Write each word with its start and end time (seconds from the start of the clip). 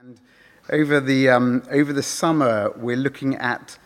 And 0.00 0.20
over 0.70 1.00
the, 1.00 1.28
um, 1.28 1.64
over 1.72 1.92
the 1.92 2.04
summer, 2.04 2.72
we're 2.76 2.96
looking 2.96 3.34
at, 3.34 3.76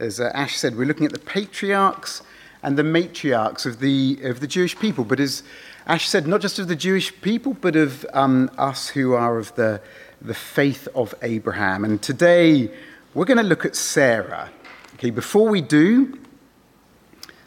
as 0.00 0.18
uh, 0.18 0.32
Ash 0.34 0.56
said, 0.56 0.76
we're 0.76 0.84
looking 0.84 1.06
at 1.06 1.12
the 1.12 1.20
patriarchs 1.20 2.22
and 2.64 2.76
the 2.76 2.82
matriarchs 2.82 3.66
of 3.66 3.78
the, 3.78 4.18
of 4.24 4.40
the 4.40 4.48
Jewish 4.48 4.76
people. 4.76 5.04
But 5.04 5.20
as 5.20 5.44
Ash 5.86 6.08
said, 6.08 6.26
not 6.26 6.40
just 6.40 6.58
of 6.58 6.66
the 6.66 6.74
Jewish 6.74 7.20
people, 7.20 7.54
but 7.54 7.76
of 7.76 8.04
um, 8.14 8.50
us 8.58 8.88
who 8.88 9.12
are 9.12 9.38
of 9.38 9.54
the, 9.54 9.80
the 10.20 10.34
faith 10.34 10.88
of 10.92 11.14
Abraham. 11.22 11.84
And 11.84 12.02
today, 12.02 12.68
we're 13.14 13.24
going 13.24 13.38
to 13.38 13.44
look 13.44 13.64
at 13.64 13.76
Sarah. 13.76 14.50
Okay, 14.94 15.10
before 15.10 15.48
we 15.48 15.60
do, 15.60 16.18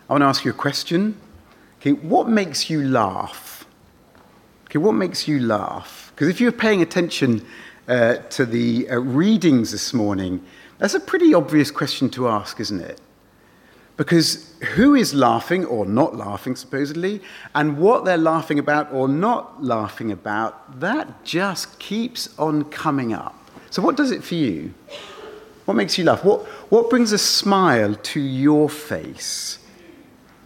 I 0.07 0.13
want 0.13 0.21
to 0.21 0.27
ask 0.27 0.45
you 0.45 0.51
a 0.51 0.53
question. 0.53 1.17
Okay, 1.81 1.91
what 1.91 2.29
makes 2.29 2.69
you 2.69 2.87
laugh? 2.87 3.65
Okay, 4.69 4.79
what 4.79 4.93
makes 4.93 5.27
you 5.27 5.41
laugh? 5.41 6.13
Because 6.15 6.29
if 6.29 6.39
you're 6.39 6.53
paying 6.53 6.81
attention 6.81 7.45
uh, 7.87 8.15
to 8.29 8.45
the 8.45 8.89
uh, 8.89 8.97
readings 8.99 9.71
this 9.71 9.93
morning, 9.93 10.43
that's 10.79 10.93
a 10.93 10.99
pretty 10.99 11.33
obvious 11.33 11.71
question 11.71 12.09
to 12.11 12.27
ask, 12.27 12.59
isn't 12.59 12.81
it? 12.81 12.99
Because 13.95 14.55
who 14.75 14.95
is 14.95 15.13
laughing 15.13 15.65
or 15.65 15.85
not 15.85 16.15
laughing, 16.15 16.55
supposedly, 16.55 17.21
and 17.53 17.77
what 17.77 18.05
they're 18.05 18.17
laughing 18.17 18.57
about 18.57 18.91
or 18.91 19.07
not 19.07 19.63
laughing 19.63 20.11
about, 20.11 20.79
that 20.79 21.23
just 21.23 21.77
keeps 21.77 22.37
on 22.39 22.63
coming 22.65 23.13
up. 23.13 23.37
So, 23.69 23.81
what 23.81 23.95
does 23.95 24.11
it 24.11 24.23
for 24.23 24.35
you? 24.35 24.73
What 25.65 25.75
makes 25.75 25.97
you 25.97 26.03
laugh? 26.03 26.25
What, 26.25 26.41
what 26.69 26.89
brings 26.89 27.11
a 27.11 27.17
smile 27.17 27.95
to 27.95 28.19
your 28.19 28.69
face? 28.69 29.59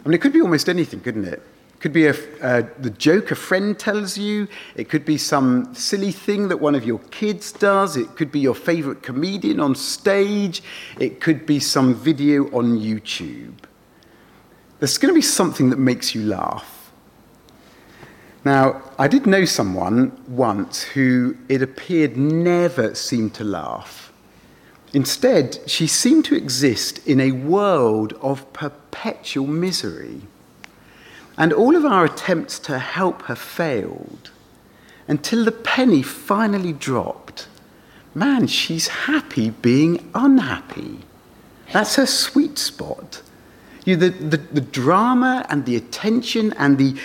I 0.04 0.08
mean, 0.08 0.14
it 0.14 0.20
could 0.20 0.32
be 0.32 0.40
almost 0.40 0.68
anything, 0.68 1.00
couldn't 1.00 1.24
it? 1.24 1.42
Could 1.80 1.92
be 1.92 2.06
a, 2.06 2.14
uh, 2.42 2.62
the 2.78 2.90
joke 2.90 3.30
a 3.30 3.34
friend 3.34 3.78
tells 3.78 4.18
you. 4.18 4.48
It 4.74 4.88
could 4.88 5.04
be 5.04 5.16
some 5.16 5.74
silly 5.74 6.12
thing 6.12 6.48
that 6.48 6.56
one 6.56 6.74
of 6.74 6.84
your 6.84 6.98
kids 7.10 7.52
does. 7.52 7.96
It 7.96 8.16
could 8.16 8.32
be 8.32 8.40
your 8.40 8.54
favorite 8.54 9.02
comedian 9.02 9.60
on 9.60 9.74
stage. 9.74 10.62
It 10.98 11.20
could 11.20 11.46
be 11.46 11.60
some 11.60 11.94
video 11.94 12.46
on 12.46 12.78
YouTube. 12.78 13.54
There's 14.78 14.98
going 14.98 15.12
to 15.12 15.18
be 15.18 15.22
something 15.22 15.70
that 15.70 15.78
makes 15.78 16.14
you 16.14 16.24
laugh. 16.24 16.92
Now, 18.44 18.82
I 18.98 19.08
did 19.08 19.26
know 19.26 19.44
someone 19.44 20.20
once 20.28 20.82
who 20.82 21.36
it 21.48 21.60
appeared 21.60 22.16
never 22.16 22.94
seemed 22.94 23.34
to 23.34 23.44
laugh. 23.44 24.12
Instead, 24.94 25.58
she 25.66 25.86
seemed 25.86 26.24
to 26.26 26.34
exist 26.34 27.06
in 27.06 27.20
a 27.20 27.32
world 27.32 28.14
of 28.22 28.50
perpetual 28.52 29.46
misery. 29.46 30.22
And 31.38 31.52
all 31.52 31.76
of 31.76 31.84
our 31.84 32.04
attempts 32.04 32.58
to 32.60 32.80
help 32.80 33.22
her 33.22 33.36
failed 33.36 34.30
until 35.06 35.44
the 35.44 35.52
penny 35.52 36.02
finally 36.02 36.72
dropped. 36.72 37.46
Man, 38.14 38.48
she's 38.48 38.88
happy 38.88 39.50
being 39.50 40.10
unhappy. 40.14 40.98
That's 41.72 41.94
her 41.94 42.06
sweet 42.06 42.58
spot. 42.58 43.22
You 43.84 43.96
know, 43.96 44.08
the, 44.08 44.36
the, 44.36 44.36
the 44.36 44.60
drama 44.60 45.46
and 45.48 45.64
the 45.64 45.76
attention 45.76 46.52
and 46.58 46.76
the 46.76 46.96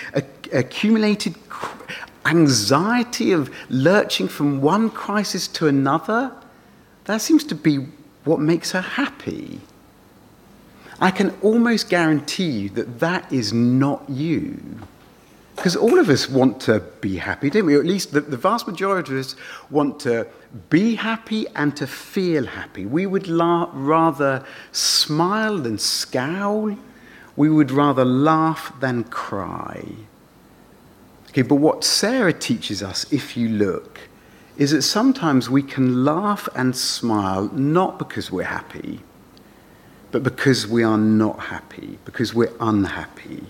accumulated 0.52 1.36
anxiety 2.25 3.31
of 3.31 3.52
lurching 3.70 4.28
from 4.28 4.62
one 4.62 4.90
crisis 4.90 5.47
to 5.50 5.68
another, 5.68 6.31
that 7.06 7.22
seems 7.22 7.44
to 7.45 7.56
be 7.56 7.88
what 8.23 8.40
makes 8.40 8.72
her 8.72 8.81
happy. 8.81 9.59
I 10.99 11.11
can 11.11 11.31
almost 11.41 11.89
guarantee 11.89 12.49
you 12.49 12.69
that 12.69 12.99
that 12.99 13.31
is 13.31 13.53
not 13.53 14.03
you. 14.09 14.59
Because 15.55 15.75
all 15.75 16.00
of 16.00 16.09
us 16.09 16.27
want 16.27 16.59
to 16.61 16.80
be 17.00 17.17
happy, 17.17 17.50
don't 17.50 17.66
we? 17.66 17.75
Or 17.75 17.80
at 17.80 17.85
least 17.85 18.11
the, 18.11 18.22
the, 18.22 18.38
vast 18.38 18.67
majority 18.67 19.13
of 19.13 19.19
us 19.19 19.35
want 19.69 20.00
to 20.02 20.27
be 20.69 20.95
happy 20.95 21.45
and 21.55 21.75
to 21.77 21.85
feel 21.85 22.45
happy. 22.45 22.85
We 22.85 23.05
would 23.05 23.27
la- 23.27 23.69
rather 23.73 24.44
smile 24.72 25.59
than 25.59 25.77
scowl. 25.77 26.75
We 27.35 27.50
would 27.50 27.72
rather 27.72 28.03
laugh 28.03 28.73
than 28.79 29.03
cry. 29.06 29.85
Okay, 31.29 31.44
but 31.44 31.56
what 31.56 31.84
Sarah 31.84 32.34
teaches 32.34 32.81
us, 32.81 33.12
if 33.12 33.38
you 33.38 33.50
look, 33.50 34.00
is 34.57 34.72
that 34.72 34.81
sometimes 34.84 35.50
we 35.50 35.63
can 35.63 36.03
laugh 36.03 36.47
and 36.56 36.75
smile 36.75 37.50
not 37.53 38.00
because 38.00 38.31
we're 38.31 38.44
happy 38.44 39.01
but 40.13 40.22
because 40.22 40.68
we 40.68 40.84
are 40.84 40.97
not 40.97 41.40
happy, 41.40 41.97
because 42.06 42.35
we're 42.35 42.53
unhappy. 42.59 43.44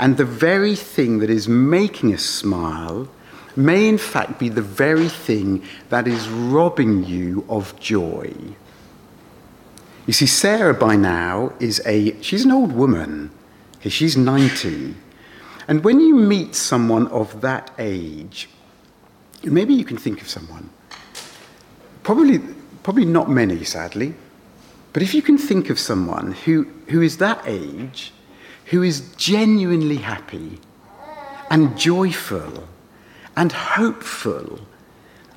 And 0.00 0.16
the 0.16 0.24
very 0.24 0.74
thing 0.74 1.20
that 1.20 1.30
is 1.30 1.48
making 1.48 2.12
us 2.12 2.24
smile 2.24 3.08
may 3.54 3.88
in 3.88 3.98
fact 3.98 4.40
be 4.40 4.48
the 4.48 4.62
very 4.62 5.08
thing 5.08 5.62
that 5.90 6.08
is 6.08 6.28
robbing 6.28 7.04
you 7.04 7.44
of 7.48 7.78
joy. 7.78 8.34
You 10.08 10.12
see, 10.12 10.26
Sarah 10.26 10.74
by 10.74 10.96
now 10.96 11.52
is 11.60 11.80
a, 11.86 12.20
she's 12.20 12.44
an 12.44 12.50
old 12.50 12.72
woman. 12.72 13.30
She's 13.86 14.16
90. 14.16 14.96
And 15.68 15.84
when 15.84 16.00
you 16.00 16.16
meet 16.16 16.56
someone 16.56 17.06
of 17.08 17.42
that 17.42 17.70
age, 17.78 18.48
maybe 19.44 19.72
you 19.72 19.84
can 19.84 19.98
think 19.98 20.20
of 20.20 20.28
someone. 20.28 20.68
Probably, 22.02 22.40
probably 22.82 23.04
not 23.04 23.30
many, 23.30 23.62
sadly. 23.62 24.14
But 24.92 25.02
if 25.02 25.14
you 25.14 25.22
can 25.22 25.38
think 25.38 25.70
of 25.70 25.78
someone 25.78 26.32
who, 26.32 26.66
who 26.88 27.00
is 27.00 27.18
that 27.18 27.42
age, 27.46 28.12
who 28.66 28.82
is 28.82 29.14
genuinely 29.16 29.96
happy 29.96 30.58
and 31.50 31.78
joyful 31.78 32.68
and 33.36 33.52
hopeful, 33.52 34.60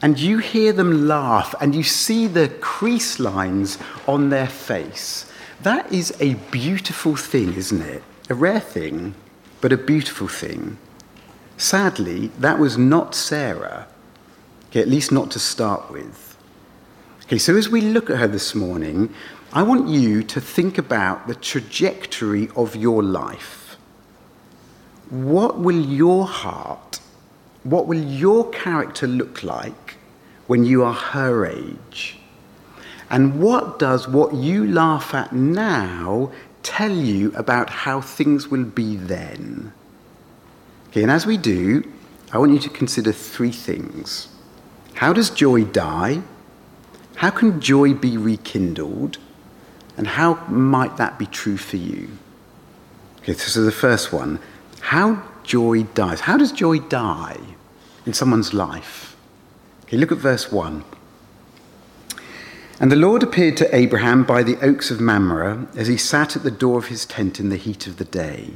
and 0.02 0.20
you 0.20 0.40
hear 0.40 0.74
them 0.74 1.08
laugh 1.08 1.56
and 1.62 1.74
you 1.74 1.84
see 1.84 2.28
the 2.28 2.50
crease 2.60 3.20
lines 3.20 3.78
on 4.08 4.30
their 4.30 4.48
face, 4.48 5.32
that 5.62 5.92
is 5.92 6.16
a 6.20 6.34
beautiful 6.52 7.16
thing, 7.16 7.54
isn't 7.54 7.82
it? 7.82 8.04
A 8.30 8.36
rare 8.36 8.60
thing, 8.60 9.16
but 9.62 9.72
a 9.72 9.78
beautiful 9.78 10.28
thing. 10.28 10.78
Sadly, 11.58 12.28
that 12.40 12.60
was 12.60 12.78
not 12.78 13.16
Sarah, 13.16 13.88
okay, 14.70 14.82
at 14.82 14.90
least 14.90 15.12
not 15.12 15.32
to 15.32 15.40
start 15.40 15.90
with. 15.90 16.38
Okay, 17.24 17.38
so 17.40 17.56
as 17.56 17.70
we 17.70 17.82
look 17.82 18.10
at 18.10 18.18
her 18.18 18.28
this 18.28 18.54
morning, 18.54 19.12
I 19.56 19.64
want 19.64 19.88
you 19.88 20.22
to 20.22 20.42
think 20.42 20.78
about 20.78 21.30
the 21.30 21.34
trajectory 21.34 22.50
of 22.58 22.76
your 22.76 23.02
life. 23.02 23.78
What 25.10 25.58
will 25.58 25.80
your 25.80 26.28
heart, 26.28 27.00
what 27.64 27.88
will 27.88 28.04
your 28.04 28.50
character 28.50 29.08
look 29.08 29.44
like 29.44 29.96
when 30.48 30.66
you 30.66 30.84
are 30.84 30.94
her 30.94 31.46
age? 31.46 32.20
And 33.10 33.40
what 33.40 33.80
does 33.80 34.10
what 34.10 34.34
you 34.34 34.68
laugh 34.68 35.14
at 35.14 35.32
now 35.32 36.34
tell 36.62 36.92
you 36.92 37.32
about 37.34 37.70
how 37.70 38.02
things 38.02 38.50
will 38.50 38.66
be 38.66 38.98
then? 38.98 39.72
Okay, 40.90 41.02
and 41.04 41.12
as 41.12 41.26
we 41.26 41.38
do, 41.38 41.90
I 42.34 42.40
want 42.40 42.52
you 42.52 42.60
to 42.60 42.70
consider 42.70 43.14
three 43.14 43.54
things. 43.54 44.28
How 44.96 45.14
does 45.14 45.30
joy 45.30 45.64
die? 45.64 46.24
How 47.16 47.30
can 47.30 47.62
joy 47.62 47.94
be 47.94 48.18
rekindled? 48.18 49.20
And 49.98 50.08
how 50.08 50.36
might 50.48 50.98
that 50.98 51.18
be 51.18 51.26
true 51.26 51.58
for 51.58 51.78
you? 51.78 52.10
Okay, 53.20 53.34
so 53.34 53.64
the 53.64 53.72
first 53.72 54.14
one 54.14 54.40
how 54.82 55.24
joy 55.44 55.84
dies. 55.84 56.22
How 56.22 56.38
does 56.38 56.52
joy 56.52 56.80
die 56.80 57.40
in 58.06 58.14
someone's 58.14 58.54
life? 58.54 59.16
Okay, 59.86 59.98
look 59.98 60.12
at 60.12 60.20
verse 60.20 60.52
1. 60.52 60.84
And 62.80 62.92
the 62.92 62.96
Lord 62.96 63.24
appeared 63.24 63.58
to 63.58 63.76
Abraham 63.76 64.24
by 64.24 64.44
the 64.44 64.58
oaks 64.62 64.92
of 64.92 65.00
Mamre 65.00 65.68
as 65.76 65.88
he 65.88 65.98
sat 65.98 66.36
at 66.36 66.44
the 66.44 66.52
door 66.52 66.78
of 66.78 66.88
his 66.88 67.06
tent 67.06 67.40
in 67.40 67.50
the 67.50 67.56
heat 67.56 67.88
of 67.88 67.98
the 67.98 68.06
day. 68.06 68.50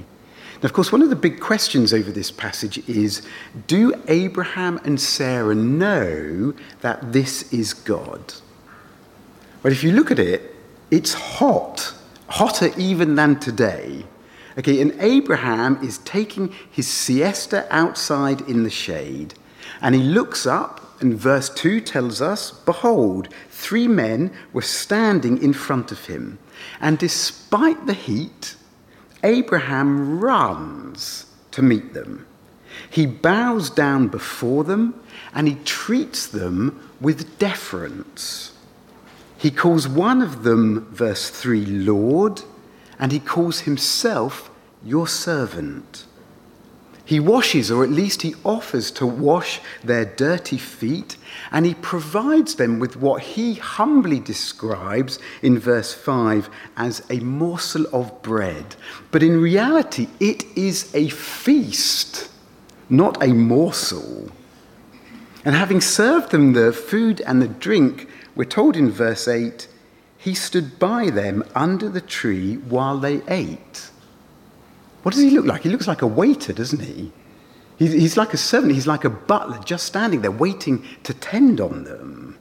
Now, 0.62 0.66
of 0.66 0.74
course, 0.74 0.92
one 0.92 1.02
of 1.02 1.10
the 1.10 1.16
big 1.16 1.40
questions 1.40 1.94
over 1.94 2.12
this 2.12 2.30
passage 2.30 2.78
is 2.90 3.22
do 3.66 3.94
Abraham 4.08 4.80
and 4.84 5.00
Sarah 5.00 5.56
know 5.56 6.54
that 6.82 7.14
this 7.14 7.52
is 7.54 7.74
God? 7.74 8.34
But 9.64 9.72
if 9.72 9.84
you 9.84 9.94
look 9.94 10.12
at 10.12 10.20
it, 10.20 10.56
it's 10.92 11.14
hot, 11.14 11.94
hotter 12.28 12.72
even 12.78 13.16
than 13.16 13.40
today. 13.40 14.06
Okay, 14.58 14.82
and 14.82 14.96
Abraham 15.00 15.82
is 15.84 16.00
taking 16.00 16.54
his 16.70 16.88
siesta 16.88 17.68
outside 17.70 18.42
in 18.42 18.64
the 18.64 18.70
shade, 18.70 19.34
and 19.82 19.96
he 19.96 20.02
looks 20.02 20.46
up, 20.46 21.02
and 21.02 21.14
verse 21.14 21.50
2 21.50 21.80
tells 21.82 22.22
us 22.22 22.52
Behold, 22.52 23.30
three 23.50 23.88
men 23.88 24.32
were 24.52 24.62
standing 24.62 25.42
in 25.42 25.54
front 25.54 25.92
of 25.92 26.06
him, 26.08 26.40
and 26.82 26.98
despite 26.98 27.86
the 27.86 27.94
heat, 27.94 28.56
Abraham 29.24 30.20
runs 30.20 31.26
to 31.52 31.62
meet 31.62 31.94
them. 31.94 32.26
He 32.90 33.06
bows 33.06 33.70
down 33.70 34.08
before 34.08 34.64
them, 34.64 35.00
and 35.34 35.48
he 35.48 35.56
treats 35.66 36.28
them 36.28 36.90
with 37.00 37.38
deference. 37.40 38.52
He 39.40 39.52
calls 39.52 39.88
one 39.88 40.22
of 40.22 40.44
them, 40.44 40.86
verse 40.92 41.30
3, 41.30 41.66
Lord, 41.66 42.42
and 43.00 43.14
he 43.14 43.22
calls 43.22 43.62
himself 43.62 44.52
your 44.84 45.08
servant. 45.08 46.06
He 47.06 47.22
washes, 47.22 47.72
or 47.72 47.86
at 47.86 47.90
least 47.90 48.22
he 48.22 48.36
offers 48.44 48.92
to 48.92 49.06
wash 49.06 49.62
their 49.82 50.04
dirty 50.04 50.58
feet, 50.58 51.16
and 51.54 51.66
he 51.66 51.74
provides 51.74 52.56
them 52.56 52.80
with 52.80 52.98
what 52.98 53.22
he 53.22 53.54
humbly 53.54 54.20
describes 54.20 55.20
in 55.42 55.58
verse 55.58 55.94
5 55.94 56.50
as 56.76 57.02
a 57.10 57.22
morsel 57.22 57.86
of 57.94 58.22
bread. 58.22 58.76
But 59.10 59.24
in 59.24 59.42
reality, 59.42 60.10
it 60.20 60.44
is 60.58 60.94
a 60.94 61.08
feast, 61.08 62.30
not 62.90 63.24
a 63.24 63.34
morsel. 63.34 64.30
And 65.46 65.56
having 65.56 65.80
served 65.80 66.32
them 66.32 66.52
the 66.52 66.74
food 66.74 67.22
and 67.22 67.42
the 67.42 67.48
drink, 67.48 68.09
we're 68.40 68.46
told 68.46 68.78
in 68.78 68.90
verse 68.90 69.28
8, 69.28 69.68
he 70.18 70.34
stood 70.34 70.80
by 70.80 71.10
them 71.10 71.44
under 71.56 71.90
the 71.90 72.00
tree 72.00 72.56
while 72.56 72.98
they 72.98 73.22
ate. 73.28 73.90
What 75.04 75.14
does 75.14 75.22
he 75.22 75.32
look 75.32 75.46
like? 75.46 75.64
He 75.64 75.70
looks 75.70 75.90
like 75.90 76.02
a 76.02 76.08
waiter, 76.08 76.54
doesn't 76.54 76.80
he? 76.80 77.12
He's 77.78 78.16
like 78.16 78.34
a 78.34 78.38
servant, 78.38 78.72
he's 78.72 78.88
like 78.88 79.04
a 79.04 79.10
butler 79.10 79.60
just 79.66 79.86
standing 79.86 80.22
there 80.22 80.32
waiting 80.32 80.86
to 81.04 81.14
tend 81.14 81.60
on 81.60 81.84
them. 81.84 82.40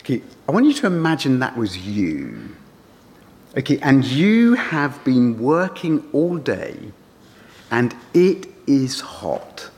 Okay, 0.00 0.20
I 0.48 0.50
want 0.50 0.66
you 0.66 0.72
to 0.72 0.88
imagine 0.88 1.38
that 1.38 1.56
was 1.56 1.78
you. 1.78 2.48
Okay, 3.56 3.78
and 3.82 4.04
you 4.04 4.54
have 4.54 5.04
been 5.04 5.38
working 5.38 6.02
all 6.12 6.38
day 6.38 6.76
and 7.70 7.94
it 8.14 8.48
is 8.66 8.98
hot. 9.00 9.70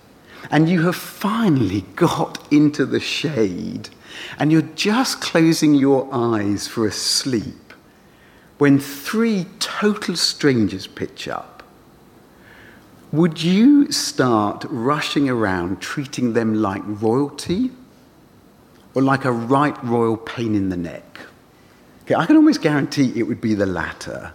And 0.50 0.68
you 0.68 0.82
have 0.82 0.96
finally 0.96 1.82
got 1.96 2.52
into 2.52 2.86
the 2.86 3.00
shade 3.00 3.88
and 4.38 4.52
you're 4.52 4.62
just 4.62 5.20
closing 5.20 5.74
your 5.74 6.08
eyes 6.12 6.68
for 6.68 6.86
a 6.86 6.92
sleep 6.92 7.72
when 8.58 8.78
three 8.78 9.46
total 9.58 10.16
strangers 10.16 10.86
pitch 10.86 11.26
up 11.26 11.54
would 13.14 13.40
you 13.40 13.92
start 13.92 14.64
rushing 14.68 15.30
around 15.30 15.80
treating 15.80 16.32
them 16.32 16.52
like 16.52 16.82
royalty 16.84 17.70
or 18.92 19.02
like 19.02 19.24
a 19.24 19.30
right 19.30 19.76
royal 19.84 20.16
pain 20.16 20.56
in 20.56 20.68
the 20.68 20.76
neck? 20.76 21.20
Okay, 22.02 22.16
I 22.16 22.26
can 22.26 22.34
almost 22.34 22.60
guarantee 22.60 23.12
it 23.14 23.22
would 23.22 23.40
be 23.40 23.54
the 23.54 23.66
latter. 23.66 24.32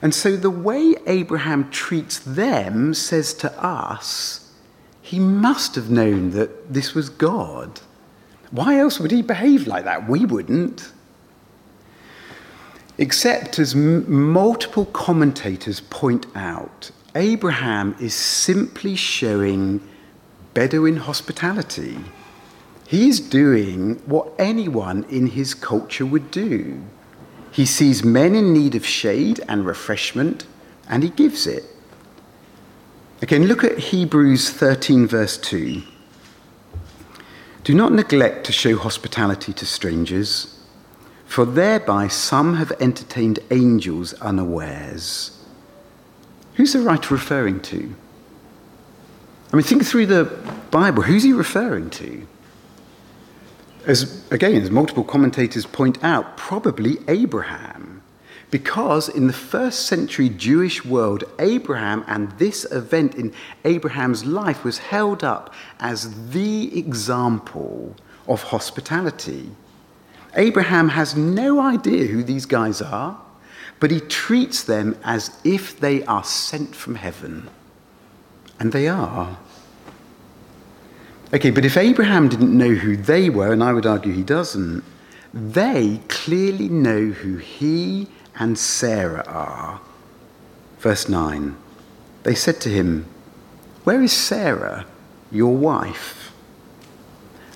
And 0.00 0.14
so 0.14 0.36
the 0.36 0.50
way 0.50 0.94
Abraham 1.08 1.68
treats 1.70 2.20
them 2.20 2.94
says 2.94 3.34
to 3.34 3.52
us, 3.60 4.39
he 5.10 5.18
must 5.18 5.74
have 5.74 5.90
known 5.90 6.30
that 6.30 6.72
this 6.72 6.94
was 6.94 7.08
God. 7.08 7.80
Why 8.52 8.78
else 8.78 9.00
would 9.00 9.10
he 9.10 9.22
behave 9.22 9.66
like 9.66 9.82
that? 9.82 10.08
We 10.08 10.24
wouldn't. 10.24 10.92
Except, 12.96 13.58
as 13.58 13.74
m- 13.74 14.08
multiple 14.08 14.84
commentators 14.84 15.80
point 15.80 16.26
out, 16.36 16.92
Abraham 17.16 17.96
is 17.98 18.14
simply 18.14 18.94
showing 18.94 19.80
Bedouin 20.54 20.98
hospitality. 20.98 21.98
He's 22.86 23.18
doing 23.18 23.96
what 24.06 24.32
anyone 24.38 25.02
in 25.10 25.26
his 25.26 25.54
culture 25.54 26.06
would 26.06 26.30
do. 26.30 26.84
He 27.50 27.66
sees 27.66 28.04
men 28.04 28.36
in 28.36 28.52
need 28.52 28.76
of 28.76 28.86
shade 28.86 29.40
and 29.48 29.66
refreshment, 29.66 30.46
and 30.88 31.02
he 31.02 31.10
gives 31.10 31.48
it. 31.48 31.64
Again, 33.22 33.46
look 33.46 33.64
at 33.64 33.78
Hebrews 33.78 34.50
13, 34.50 35.06
verse 35.06 35.36
2. 35.36 35.82
Do 37.64 37.74
not 37.74 37.92
neglect 37.92 38.46
to 38.46 38.52
show 38.52 38.76
hospitality 38.76 39.52
to 39.52 39.66
strangers, 39.66 40.58
for 41.26 41.44
thereby 41.44 42.08
some 42.08 42.54
have 42.54 42.72
entertained 42.80 43.38
angels 43.50 44.14
unawares. 44.14 45.38
Who's 46.54 46.72
the 46.72 46.80
writer 46.80 47.14
referring 47.14 47.60
to? 47.60 47.94
I 49.52 49.56
mean, 49.56 49.64
think 49.64 49.84
through 49.84 50.06
the 50.06 50.24
Bible. 50.70 51.02
Who's 51.02 51.22
he 51.22 51.32
referring 51.32 51.90
to? 51.90 52.26
As, 53.86 54.24
again, 54.30 54.62
as 54.62 54.70
multiple 54.70 55.04
commentators 55.04 55.66
point 55.66 56.02
out, 56.04 56.36
probably 56.36 56.98
Abraham. 57.08 57.89
Because 58.50 59.08
in 59.08 59.26
the 59.26 59.32
first 59.32 59.86
century 59.86 60.28
Jewish 60.28 60.84
world, 60.84 61.24
Abraham 61.38 62.04
and 62.08 62.32
this 62.32 62.64
event 62.72 63.14
in 63.14 63.32
Abraham's 63.64 64.24
life 64.24 64.64
was 64.64 64.78
held 64.78 65.22
up 65.22 65.54
as 65.78 66.30
the 66.30 66.76
example 66.76 67.94
of 68.26 68.42
hospitality. 68.42 69.50
Abraham 70.34 70.90
has 70.90 71.16
no 71.16 71.60
idea 71.60 72.06
who 72.06 72.22
these 72.22 72.46
guys 72.46 72.82
are 72.82 73.20
but 73.80 73.90
he 73.90 74.00
treats 74.00 74.62
them 74.62 74.96
as 75.02 75.36
if 75.42 75.80
they 75.80 76.04
are 76.04 76.22
sent 76.22 76.76
from 76.76 76.94
heaven. 76.94 77.48
And 78.60 78.72
they 78.72 78.86
are. 78.86 79.38
Okay, 81.32 81.50
but 81.50 81.64
if 81.64 81.78
Abraham 81.78 82.28
didn't 82.28 82.56
know 82.56 82.74
who 82.74 82.96
they 82.96 83.30
were, 83.30 83.52
and 83.52 83.64
I 83.64 83.72
would 83.72 83.86
argue 83.86 84.12
he 84.12 84.22
doesn't, 84.22 84.84
they 85.32 86.00
clearly 86.08 86.68
know 86.68 87.06
who 87.06 87.38
he 87.38 88.08
and 88.40 88.58
Sarah 88.58 89.22
are. 89.28 89.80
Verse 90.78 91.08
9 91.08 91.56
They 92.24 92.34
said 92.34 92.60
to 92.62 92.70
him, 92.70 93.06
Where 93.84 94.02
is 94.02 94.12
Sarah, 94.12 94.86
your 95.30 95.54
wife? 95.54 96.32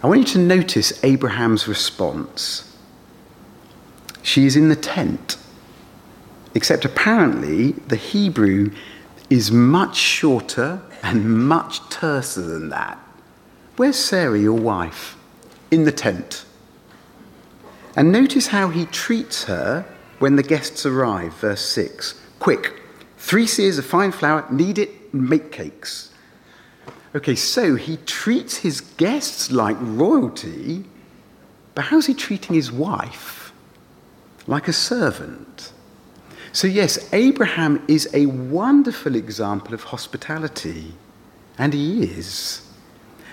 I 0.03 0.07
want 0.07 0.21
you 0.21 0.27
to 0.27 0.39
notice 0.39 1.03
Abraham's 1.03 1.67
response. 1.67 2.77
She 4.23 4.45
is 4.45 4.55
in 4.55 4.69
the 4.69 4.77
tent. 4.77 5.39
Except 6.55 6.85
apparently 6.85 7.73
the 7.73 7.97
Hebrew 7.97 8.71
is 9.29 9.51
much 9.51 9.97
shorter 9.97 10.83
and 11.03 11.49
much 11.49 11.81
terser 11.89 12.47
than 12.47 12.69
that. 12.69 12.99
Where's 13.77 13.99
Sarah, 13.99 14.39
your 14.39 14.53
wife? 14.53 15.17
In 15.71 15.85
the 15.85 15.91
tent. 15.91 16.45
And 17.97 18.13
notice 18.13 18.49
how 18.49 18.69
he 18.69 18.87
treats 18.87 19.45
her 19.45 19.85
when 20.25 20.37
the 20.37 20.43
guests 20.43 20.87
arrive, 20.87 21.35
verse 21.35 21.61
6. 21.61 22.15
Quick, 22.39 22.81
three 23.19 23.45
seahs 23.45 23.79
of 23.79 23.85
fine 23.85 24.11
flour, 24.11 24.47
knead 24.51 24.79
it, 24.79 25.13
make 25.13 25.53
cakes. 25.53 26.15
Okay, 27.15 27.35
so 27.35 27.75
he 27.75 27.99
treats 28.07 28.57
his 28.57 28.81
guests 28.81 29.53
like 29.53 29.77
royalty, 29.79 30.87
but 31.75 31.85
how's 31.85 32.07
he 32.07 32.15
treating 32.15 32.55
his 32.55 32.73
wife? 32.73 33.53
Like 34.47 34.67
a 34.67 34.73
servant. 34.73 35.75
So, 36.53 36.69
yes, 36.69 37.13
Abraham 37.13 37.85
is 37.87 38.09
a 38.15 38.25
wonderful 38.25 39.17
example 39.17 39.75
of 39.75 39.83
hospitality, 39.83 40.95
and 41.59 41.75
he 41.75 42.03
is. 42.03 42.67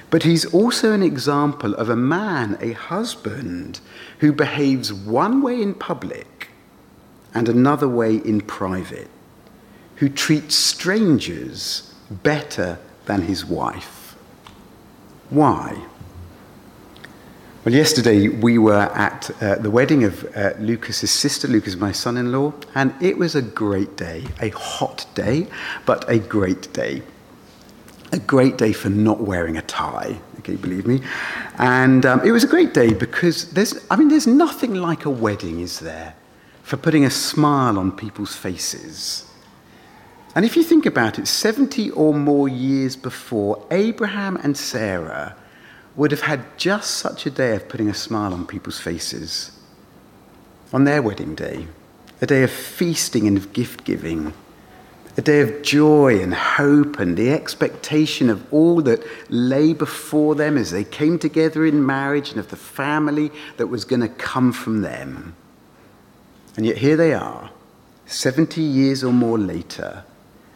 But 0.10 0.24
he's 0.24 0.44
also 0.44 0.92
an 0.92 1.04
example 1.04 1.74
of 1.76 1.88
a 1.88 1.96
man, 1.96 2.58
a 2.60 2.74
husband, 2.74 3.80
who 4.20 4.34
behaves 4.34 4.92
one 4.92 5.42
way 5.42 5.62
in 5.62 5.74
public 5.74 6.51
and 7.34 7.48
another 7.50 7.88
way 7.88 8.16
in 8.16 8.42
private, 8.42 9.10
who 9.98 10.10
treats 10.10 10.56
strangers 10.56 11.94
better 12.10 12.78
than 13.06 13.22
his 13.22 13.46
wife. 13.46 14.16
Why? 15.30 15.86
Well, 17.64 17.76
yesterday 17.76 18.28
we 18.28 18.58
were 18.58 18.90
at 18.96 19.30
uh, 19.40 19.56
the 19.56 19.70
wedding 19.70 20.04
of 20.04 20.26
uh, 20.36 20.54
Lucas's 20.58 21.12
sister. 21.12 21.48
Lucas 21.48 21.76
my 21.76 21.92
son 21.92 22.18
in 22.18 22.32
law, 22.32 22.54
and 22.74 22.92
it 23.00 23.18
was 23.18 23.36
a 23.36 23.42
great 23.42 23.96
day, 23.96 24.26
a 24.42 24.50
hot 24.50 25.06
day, 25.14 25.46
but 25.86 26.04
a 26.10 26.18
great 26.18 26.74
day. 26.74 27.04
A 28.14 28.20
great 28.20 28.58
day 28.58 28.74
for 28.74 28.90
not 28.90 29.22
wearing 29.22 29.58
a 29.58 29.62
tie, 29.62 30.20
okay, 30.40 30.56
believe 30.56 30.88
me. 30.88 31.02
And 31.60 32.06
um, 32.06 32.22
it 32.26 32.32
was 32.32 32.44
a 32.44 32.48
great 32.48 32.74
day 32.74 32.94
because 32.94 33.52
there's, 33.52 33.86
I 33.90 33.96
mean, 33.96 34.10
there's 34.10 34.28
nothing 34.28 34.74
like 34.74 35.06
a 35.06 35.10
wedding, 35.10 35.62
is 35.62 35.80
there, 35.80 36.16
for 36.72 36.78
putting 36.78 37.04
a 37.04 37.10
smile 37.10 37.78
on 37.78 37.92
people's 37.92 38.34
faces. 38.34 39.26
And 40.36 40.46
if 40.46 40.56
you 40.56 40.64
think 40.64 40.86
about 40.86 41.20
it, 41.20 41.28
70 41.28 41.90
or 41.90 42.14
more 42.14 42.48
years 42.48 42.96
before, 42.96 43.62
Abraham 43.72 44.38
and 44.38 44.56
Sarah 44.56 45.36
would 45.98 46.12
have 46.12 46.22
had 46.22 46.58
just 46.58 46.92
such 46.92 47.26
a 47.26 47.30
day 47.30 47.58
of 47.58 47.68
putting 47.68 47.90
a 47.90 47.94
smile 47.94 48.34
on 48.34 48.48
people's 48.48 48.80
faces. 48.80 49.52
On 50.72 50.86
their 50.86 51.02
wedding 51.02 51.36
day, 51.36 51.68
a 52.22 52.26
day 52.26 52.42
of 52.42 52.52
feasting 52.52 53.28
and 53.28 53.36
of 53.36 53.52
gift 53.52 53.84
giving, 53.84 54.34
a 55.18 55.22
day 55.22 55.42
of 55.42 55.64
joy 55.64 56.22
and 56.22 56.34
hope 56.34 57.00
and 57.00 57.18
the 57.18 57.34
expectation 57.34 58.30
of 58.30 58.48
all 58.54 58.82
that 58.84 59.04
lay 59.28 59.74
before 59.74 60.36
them 60.36 60.58
as 60.58 60.72
they 60.72 60.86
came 60.86 61.20
together 61.20 61.66
in 61.66 61.86
marriage 61.86 62.30
and 62.30 62.40
of 62.40 62.48
the 62.48 62.56
family 62.56 63.30
that 63.58 63.68
was 63.68 63.84
going 63.84 64.00
to 64.00 64.08
come 64.08 64.54
from 64.54 64.80
them. 64.80 65.36
And 66.58 66.66
yet 66.66 66.78
here 66.78 66.98
they 66.98 67.14
are, 67.14 67.50
70 68.06 68.62
years 68.62 69.04
or 69.04 69.14
more 69.14 69.38
later, 69.38 70.04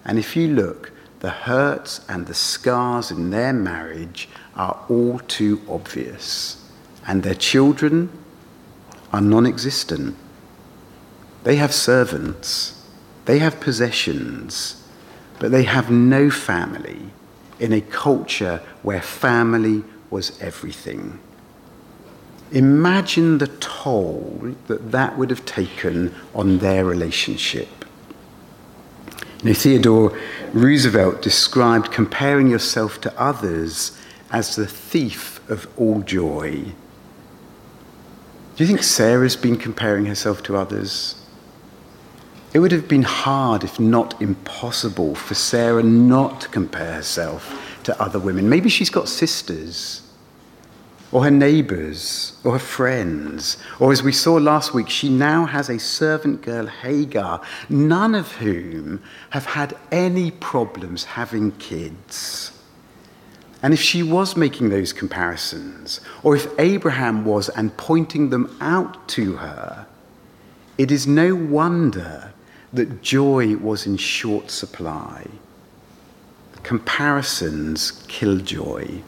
and 0.04 0.20
if 0.20 0.36
you 0.36 0.50
look, 0.50 0.92
the 1.22 1.30
hurts 1.30 2.06
and 2.08 2.28
the 2.28 2.34
scars 2.34 3.12
in 3.12 3.30
their 3.30 3.54
marriage 3.54 4.30
are 4.56 4.86
all 4.90 5.20
too 5.20 5.62
obvious, 5.68 6.70
and 7.08 7.24
their 7.24 7.36
children 7.36 8.10
are 9.12 9.22
non 9.22 9.46
existent. 9.46 10.16
They 11.44 11.56
have 11.56 11.74
servants, 11.74 12.84
they 13.26 13.40
have 13.40 13.60
possessions, 13.60 14.84
but 15.40 15.52
they 15.52 15.64
have 15.64 15.90
no 15.90 16.30
family 16.30 17.10
in 17.60 17.72
a 17.72 17.82
culture 17.82 18.62
where 18.84 19.02
family 19.02 19.84
was 20.10 20.40
everything. 20.42 21.20
Imagine 22.56 23.40
the 23.40 23.48
toll 23.48 24.56
that 24.68 24.92
that 24.94 25.18
would 25.18 25.30
have 25.30 25.46
taken 25.46 26.16
on 26.34 26.60
their 26.60 26.86
relationship. 26.86 27.68
Know, 29.44 29.54
Theodore 29.54 30.18
Roosevelt 30.54 31.22
described 31.22 31.92
comparing 31.92 32.48
yourself 32.48 33.02
to 33.02 33.20
others 33.20 34.00
as 34.32 34.56
the 34.56 34.66
thief 34.66 35.48
of 35.50 35.68
all 35.78 36.02
joy. 36.02 36.64
Do 38.56 38.64
you 38.64 38.68
think 38.68 38.84
Sarah's 38.84 39.36
been 39.36 39.58
comparing 39.58 40.06
herself 40.06 40.42
to 40.44 40.56
others? 40.56 41.22
It 42.54 42.60
would 42.60 42.72
have 42.72 42.88
been 42.88 43.04
hard, 43.04 43.66
if 43.66 43.82
not 43.82 44.22
impossible, 44.22 45.14
for 45.14 45.34
Sarah 45.34 45.84
not 45.84 46.40
to 46.40 46.48
compare 46.48 46.94
herself 46.94 47.82
to 47.84 48.02
other 48.02 48.18
women. 48.18 48.48
Maybe 48.48 48.70
she's 48.70 48.90
got 48.90 49.10
sisters, 49.10 50.05
or 51.16 51.24
her 51.24 51.32
neighbors, 51.32 52.34
or 52.44 52.52
her 52.52 52.60
friends, 52.60 53.56
or 53.80 53.94
as 53.94 54.04
we 54.04 54.12
saw 54.12 54.34
last 54.34 54.74
week, 54.74 54.90
she 54.90 55.08
now 55.08 55.46
has 55.46 55.70
a 55.70 55.80
servant 55.80 56.42
girl, 56.42 56.68
Hagar, 56.68 57.42
none 57.70 58.14
of 58.14 58.34
whom 58.34 59.02
have 59.30 59.46
had 59.46 59.78
any 59.94 60.30
problems 60.30 61.06
having 61.06 61.54
kids. 61.54 62.52
And 63.64 63.74
if 63.74 63.80
she 63.80 64.04
was 64.04 64.36
making 64.36 64.68
those 64.68 64.92
comparisons, 64.92 66.02
or 66.22 66.36
if 66.36 66.48
Abraham 66.60 67.24
was 67.24 67.48
and 67.48 67.78
pointing 67.78 68.30
them 68.30 68.54
out 68.60 69.08
to 69.08 69.38
her, 69.38 69.88
it 70.78 70.92
is 70.92 71.08
no 71.08 71.34
wonder 71.34 72.34
that 72.74 73.02
joy 73.02 73.56
was 73.56 73.86
in 73.86 73.96
short 73.96 74.52
supply. 74.52 75.26
Comparisons 76.64 78.04
kill 78.10 78.40
joy. 78.40 79.02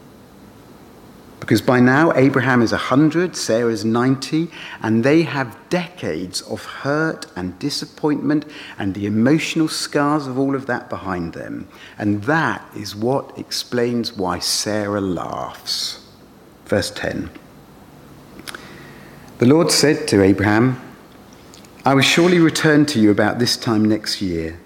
Because 1.40 1.62
by 1.62 1.80
now, 1.80 2.12
Abraham 2.14 2.62
is 2.62 2.72
100, 2.72 3.36
Sarah 3.36 3.72
is 3.72 3.84
90, 3.84 4.50
and 4.82 5.04
they 5.04 5.22
have 5.22 5.56
decades 5.70 6.42
of 6.42 6.64
hurt 6.64 7.26
and 7.36 7.58
disappointment 7.58 8.44
and 8.78 8.94
the 8.94 9.06
emotional 9.06 9.68
scars 9.68 10.26
of 10.26 10.38
all 10.38 10.54
of 10.54 10.66
that 10.66 10.90
behind 10.90 11.34
them. 11.34 11.68
And 11.96 12.22
that 12.24 12.62
is 12.76 12.96
what 12.96 13.38
explains 13.38 14.12
why 14.12 14.40
Sarah 14.40 15.00
laughs. 15.00 16.04
Verse 16.66 16.90
10 16.90 17.30
The 19.38 19.46
Lord 19.46 19.70
said 19.70 20.08
to 20.08 20.22
Abraham, 20.22 20.80
I 21.84 21.94
will 21.94 22.02
surely 22.02 22.40
return 22.40 22.84
to 22.86 23.00
you 23.00 23.10
about 23.10 23.38
this 23.38 23.56
time 23.56 23.84
next 23.84 24.20
year, 24.20 24.58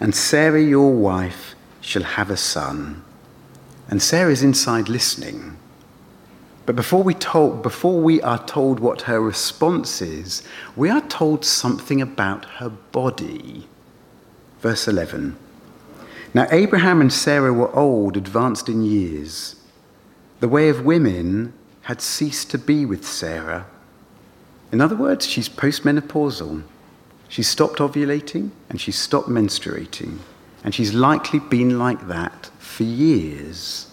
and 0.00 0.14
Sarah, 0.14 0.62
your 0.62 0.92
wife, 0.92 1.54
shall 1.80 2.02
have 2.02 2.28
a 2.28 2.36
son. 2.36 3.02
And 3.88 4.02
Sarah's 4.02 4.42
inside 4.42 4.88
listening. 4.88 5.56
But 6.64 6.76
before 6.76 7.02
we, 7.02 7.14
told, 7.14 7.62
before 7.62 8.00
we 8.00 8.22
are 8.22 8.44
told 8.44 8.78
what 8.78 9.02
her 9.02 9.20
response 9.20 10.00
is, 10.00 10.42
we 10.76 10.90
are 10.90 11.00
told 11.00 11.44
something 11.44 12.00
about 12.00 12.44
her 12.44 12.68
body. 12.68 13.68
Verse 14.60 14.86
11. 14.86 15.36
Now, 16.34 16.46
Abraham 16.50 17.00
and 17.00 17.12
Sarah 17.12 17.52
were 17.52 17.74
old, 17.74 18.16
advanced 18.16 18.68
in 18.68 18.82
years. 18.82 19.56
The 20.40 20.48
way 20.48 20.68
of 20.68 20.84
women 20.84 21.52
had 21.82 22.00
ceased 22.00 22.50
to 22.52 22.58
be 22.58 22.86
with 22.86 23.04
Sarah 23.04 23.66
in 24.72 24.80
other 24.80 24.96
words, 24.96 25.26
she's 25.26 25.50
postmenopausal. 25.50 26.62
She's 27.28 27.48
stopped 27.48 27.78
ovulating 27.78 28.50
and 28.70 28.80
she's 28.80 28.98
stopped 28.98 29.28
menstruating. 29.28 30.18
And 30.64 30.74
she's 30.74 30.94
likely 30.94 31.38
been 31.38 31.78
like 31.78 32.08
that 32.08 32.50
for 32.58 32.84
years. 32.84 33.91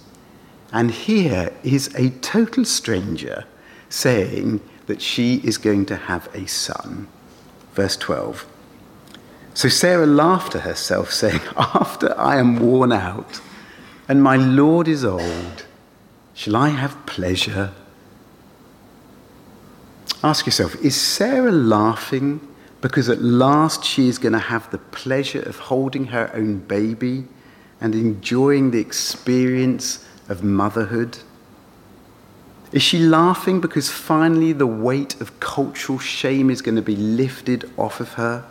And 0.71 0.91
here 0.91 1.51
is 1.63 1.93
a 1.95 2.09
total 2.09 2.65
stranger 2.65 3.45
saying 3.89 4.61
that 4.85 5.01
she 5.01 5.35
is 5.43 5.57
going 5.57 5.85
to 5.87 5.95
have 5.95 6.29
a 6.35 6.47
son. 6.47 7.07
Verse 7.73 7.97
12. 7.97 8.45
So 9.53 9.67
Sarah 9.67 10.05
laughed 10.05 10.51
to 10.53 10.61
herself, 10.61 11.11
saying, 11.23 11.41
After 11.57 12.17
I 12.19 12.37
am 12.37 12.59
worn 12.59 12.91
out 12.91 13.41
and 14.07 14.23
my 14.23 14.35
Lord 14.35 14.87
is 14.87 15.03
old, 15.03 15.65
shall 16.33 16.55
I 16.55 16.69
have 16.69 17.05
pleasure 17.05 17.71
Ask 20.21 20.45
yourself 20.45 20.75
is 20.83 20.99
Sarah 20.99 21.51
laughing 21.51 22.45
because 22.81 23.07
at 23.07 23.21
last 23.21 23.85
she 23.85 24.09
is 24.09 24.17
going 24.17 24.33
to 24.33 24.39
have 24.39 24.69
the 24.69 24.77
pleasure 24.77 25.41
of 25.41 25.57
holding 25.57 26.05
her 26.05 26.29
own 26.33 26.59
baby 26.59 27.25
and 27.79 27.95
enjoying 27.95 28.71
the 28.71 28.79
experience 28.79 30.05
of 30.29 30.43
motherhood? 30.43 31.17
Is 32.71 32.81
she 32.81 32.99
laughing 32.99 33.59
because 33.59 33.89
finally 33.89 34.53
the 34.53 34.67
weight 34.67 35.19
of 35.19 35.39
cultural 35.39 35.99
shame 35.99 36.49
is 36.49 36.61
going 36.61 36.75
to 36.75 36.81
be 36.81 36.95
lifted 36.95 37.69
off 37.77 37.99
of 37.99 38.13
her? 38.13 38.45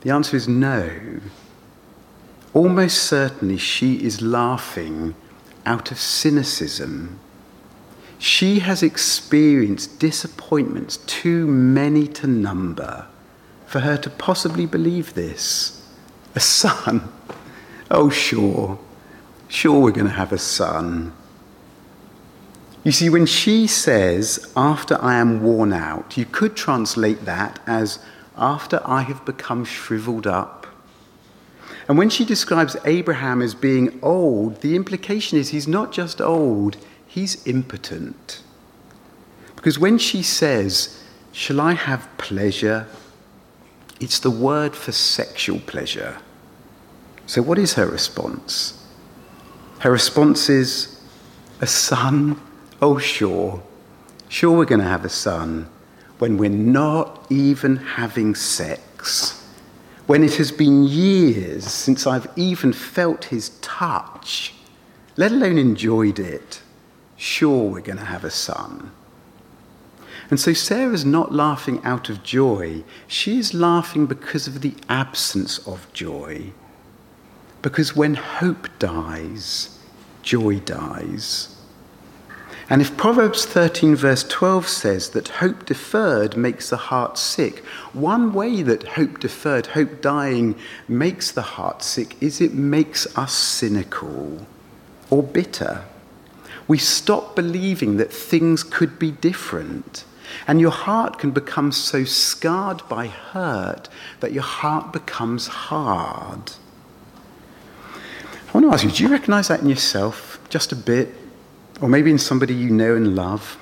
The 0.00 0.10
answer 0.10 0.36
is 0.36 0.48
no. 0.48 1.20
Almost 2.54 3.04
certainly 3.04 3.58
she 3.58 4.02
is 4.02 4.22
laughing 4.22 5.14
out 5.64 5.92
of 5.92 5.98
cynicism 5.98 7.20
she 8.18 8.60
has 8.60 8.82
experienced 8.82 9.98
disappointments 9.98 10.98
too 10.98 11.46
many 11.46 12.06
to 12.08 12.26
number 12.26 13.06
for 13.66 13.80
her 13.80 13.96
to 13.98 14.10
possibly 14.10 14.66
believe 14.66 15.14
this. 15.14 15.82
A 16.34 16.40
son? 16.40 17.12
Oh, 17.90 18.08
sure. 18.08 18.78
Sure, 19.48 19.80
we're 19.80 19.92
going 19.92 20.06
to 20.06 20.12
have 20.12 20.32
a 20.32 20.38
son. 20.38 21.12
You 22.84 22.92
see, 22.92 23.08
when 23.08 23.26
she 23.26 23.66
says, 23.66 24.52
after 24.56 24.96
I 25.02 25.16
am 25.16 25.42
worn 25.42 25.72
out, 25.72 26.16
you 26.16 26.24
could 26.24 26.56
translate 26.56 27.24
that 27.24 27.58
as, 27.66 27.98
after 28.36 28.80
I 28.84 29.02
have 29.02 29.24
become 29.24 29.64
shriveled 29.64 30.26
up. 30.26 30.66
And 31.88 31.98
when 31.98 32.10
she 32.10 32.24
describes 32.24 32.76
Abraham 32.84 33.42
as 33.42 33.54
being 33.54 33.98
old, 34.02 34.60
the 34.60 34.76
implication 34.76 35.38
is 35.38 35.50
he's 35.50 35.68
not 35.68 35.92
just 35.92 36.20
old, 36.20 36.76
he's 37.06 37.46
impotent. 37.46 38.42
Because 39.54 39.78
when 39.78 39.98
she 39.98 40.22
says, 40.22 41.02
Shall 41.32 41.60
I 41.60 41.74
have 41.74 42.08
pleasure? 42.16 42.86
It's 44.00 44.20
the 44.20 44.30
word 44.30 44.74
for 44.74 44.92
sexual 44.92 45.58
pleasure. 45.60 46.16
So, 47.26 47.42
what 47.42 47.58
is 47.58 47.74
her 47.74 47.86
response? 47.86 48.85
Her 49.86 49.92
response 49.92 50.48
is, 50.48 51.00
A 51.60 51.66
son? 51.68 52.40
Oh, 52.82 52.98
sure. 52.98 53.62
Sure, 54.28 54.58
we're 54.58 54.64
going 54.64 54.80
to 54.80 54.84
have 54.84 55.04
a 55.04 55.08
son 55.08 55.68
when 56.18 56.38
we're 56.38 56.50
not 56.50 57.24
even 57.30 57.76
having 57.76 58.34
sex. 58.34 59.48
When 60.08 60.24
it 60.24 60.34
has 60.38 60.50
been 60.50 60.82
years 60.82 61.66
since 61.66 62.04
I've 62.04 62.26
even 62.34 62.72
felt 62.72 63.26
his 63.26 63.50
touch, 63.60 64.54
let 65.16 65.30
alone 65.30 65.56
enjoyed 65.56 66.18
it 66.18 66.62
sure 67.16 67.70
we're 67.70 67.80
going 67.80 67.98
to 67.98 68.06
have 68.06 68.24
a 68.24 68.30
son. 68.32 68.90
And 70.30 70.40
so 70.40 70.52
Sarah's 70.52 71.04
not 71.04 71.30
laughing 71.30 71.80
out 71.84 72.10
of 72.10 72.24
joy. 72.24 72.82
She 73.06 73.38
is 73.38 73.54
laughing 73.54 74.06
because 74.06 74.48
of 74.48 74.62
the 74.62 74.74
absence 74.88 75.58
of 75.58 75.86
joy. 75.92 76.50
Because 77.62 77.94
when 77.94 78.14
hope 78.14 78.68
dies, 78.80 79.75
joy 80.26 80.60
dies. 80.60 81.56
And 82.68 82.82
if 82.82 82.96
Proverbs 82.96 83.46
13, 83.46 83.96
verse 83.96 84.24
12 84.24 84.68
says 84.68 85.10
that 85.10 85.28
hope 85.28 85.64
deferred 85.64 86.36
makes 86.36 86.68
the 86.68 86.76
heart 86.76 87.16
sick, 87.16 87.64
one 87.94 88.34
way 88.34 88.60
that 88.62 88.88
hope 88.88 89.20
deferred, 89.20 89.68
hope 89.68 90.02
dying, 90.02 90.54
makes 90.88 91.30
the 91.30 91.42
heart 91.56 91.82
sick 91.82 92.20
is 92.20 92.40
it 92.42 92.52
makes 92.52 93.06
us 93.16 93.32
cynical 93.32 94.46
or 95.08 95.22
bitter 95.22 95.84
we 96.68 96.78
stop 96.78 97.36
believing 97.36 97.96
that 97.96 98.12
things 98.12 98.62
could 98.62 98.98
be 98.98 99.10
different. 99.10 100.04
And 100.48 100.60
your 100.60 100.72
heart 100.72 101.18
can 101.18 101.30
become 101.30 101.70
so 101.70 102.04
scarred 102.04 102.82
by 102.88 103.06
hurt 103.06 103.88
that 104.20 104.32
your 104.32 104.42
heart 104.42 104.92
becomes 104.92 105.46
hard. 105.46 106.52
I 108.48 108.52
want 108.52 108.66
to 108.66 108.72
ask 108.72 108.84
you 108.84 108.90
do 108.90 109.02
you 109.02 109.08
recognize 109.10 109.48
that 109.48 109.60
in 109.60 109.68
yourself 109.68 110.40
just 110.48 110.72
a 110.72 110.76
bit? 110.76 111.14
Or 111.80 111.88
maybe 111.88 112.10
in 112.10 112.18
somebody 112.18 112.54
you 112.54 112.70
know 112.70 112.96
and 112.96 113.14
love? 113.14 113.58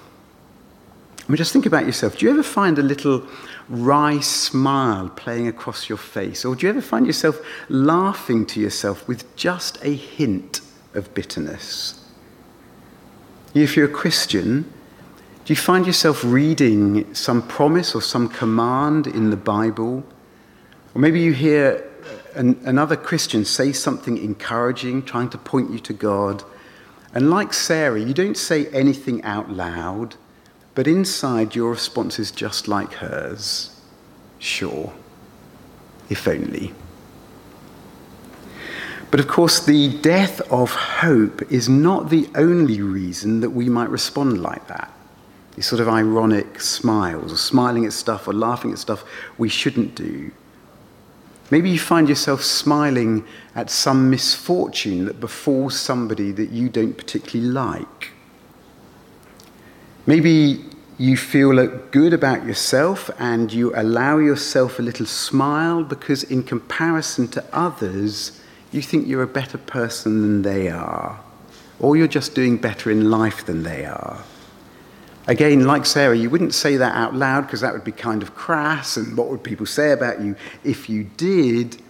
I 1.27 1.31
mean, 1.33 1.37
just 1.37 1.53
think 1.53 1.67
about 1.67 1.87
yourself. 1.87 2.19
Do 2.19 2.27
you 2.27 2.33
ever 2.33 2.43
find 2.43 2.79
a 2.79 2.83
little 2.83 3.27
wry 3.69 4.21
smile 4.21 5.09
playing 5.09 5.49
across 5.49 5.89
your 5.89 5.97
face? 5.97 6.45
Or 6.45 6.55
do 6.55 6.67
you 6.67 6.71
ever 6.71 6.83
find 6.83 7.07
yourself 7.07 7.41
laughing 7.71 8.45
to 8.47 8.61
yourself 8.61 9.09
with 9.09 9.35
just 9.37 9.83
a 9.83 9.95
hint 9.95 10.61
of 10.93 11.15
bitterness? 11.15 12.05
If 13.55 13.77
you're 13.77 13.87
a 13.87 13.93
Christian, 13.93 14.63
do 15.45 15.53
you 15.53 15.57
find 15.57 15.87
yourself 15.87 16.23
reading 16.25 17.15
some 17.15 17.47
promise 17.47 17.95
or 17.95 18.03
some 18.03 18.29
command 18.29 19.07
in 19.07 19.31
the 19.31 19.37
Bible? 19.37 20.05
Or 20.95 21.01
maybe 21.01 21.21
you 21.21 21.33
hear 21.33 21.91
an, 22.35 22.61
another 22.65 22.97
Christian 22.97 23.45
say 23.45 23.73
something 23.73 24.19
encouraging, 24.19 25.03
trying 25.03 25.31
to 25.31 25.39
point 25.39 25.71
you 25.71 25.79
to 25.81 25.93
God, 25.93 26.43
and 27.15 27.31
like 27.31 27.53
Sarah, 27.53 28.01
you 28.01 28.13
don't 28.13 28.37
say 28.37 28.67
anything 28.67 29.23
out 29.23 29.51
loud, 29.51 30.17
but 30.75 30.89
inside 30.89 31.55
your 31.55 31.71
response 31.71 32.19
is 32.19 32.33
just 32.33 32.67
like 32.67 32.95
hers. 32.95 33.81
Sure, 34.41 34.93
if 36.11 36.27
only. 36.27 36.75
But 39.13 39.21
of 39.21 39.29
course, 39.29 39.65
the 39.65 39.97
death 39.99 40.41
of 40.51 40.73
hope 40.73 41.41
is 41.53 41.69
not 41.69 42.11
the 42.11 42.29
only 42.35 42.83
reason 42.83 43.41
that 43.41 43.51
we 43.51 43.69
might 43.69 43.91
respond 43.91 44.43
like 44.43 44.67
that. 44.67 44.93
These 45.55 45.67
sort 45.67 45.81
of 45.81 45.89
ironic 45.89 46.61
smiles, 46.61 47.33
or 47.33 47.37
smiling 47.37 47.87
at 47.87 47.93
stuff, 47.93 48.27
or 48.27 48.33
laughing 48.33 48.73
at 48.73 48.79
stuff 48.79 49.05
we 49.39 49.49
shouldn't 49.49 49.95
do. 49.95 50.33
Maybe 51.55 51.71
you 51.71 51.79
find 51.79 52.09
yourself 52.09 52.43
smiling 52.43 53.25
at 53.55 53.71
some 53.71 54.11
misfortune 54.11 55.05
that 55.05 55.21
befalls 55.21 55.79
somebody 55.79 56.33
that 56.33 56.51
you 56.51 56.69
don't 56.69 56.95
particularly 56.95 57.49
like. 57.49 58.11
Maybe 60.05 60.65
you 60.99 61.17
feel 61.17 61.65
good 61.93 62.13
about 62.13 62.45
yourself 62.45 63.09
and 63.21 63.53
you 63.53 63.73
allow 63.77 64.19
yourself 64.19 64.81
a 64.81 64.83
little 64.83 65.07
smile 65.07 65.85
because, 65.85 66.25
in 66.25 66.43
comparison 66.43 67.29
to 67.29 67.45
others, 67.53 68.41
you 68.73 68.83
think 68.83 69.07
you're 69.07 69.23
a 69.23 69.29
better 69.29 69.59
person 69.59 70.23
than 70.23 70.43
they 70.43 70.69
are, 70.71 71.21
or 71.79 71.97
you're 71.97 72.09
just 72.09 72.35
doing 72.35 72.57
better 72.57 72.91
in 72.91 73.13
life 73.13 73.47
than 73.47 73.63
they 73.63 73.85
are. 73.85 74.25
Again, 75.27 75.67
like 75.67 75.87
Sarah, 75.87 76.17
you 76.17 76.29
wouldn't 76.29 76.53
say 76.53 76.77
that 76.77 76.95
out 76.95 77.15
loud 77.15 77.43
because 77.43 77.63
that 77.63 77.73
would 77.73 77.85
be 77.85 77.93
kind 77.93 78.23
of 78.23 78.35
crass, 78.35 78.97
and 78.97 79.17
what 79.17 79.29
would 79.29 79.43
people 79.43 79.67
say 79.67 79.93
about 79.93 80.21
you 80.21 80.37
if 80.65 80.89
you 80.89 81.05
did, 81.17 81.81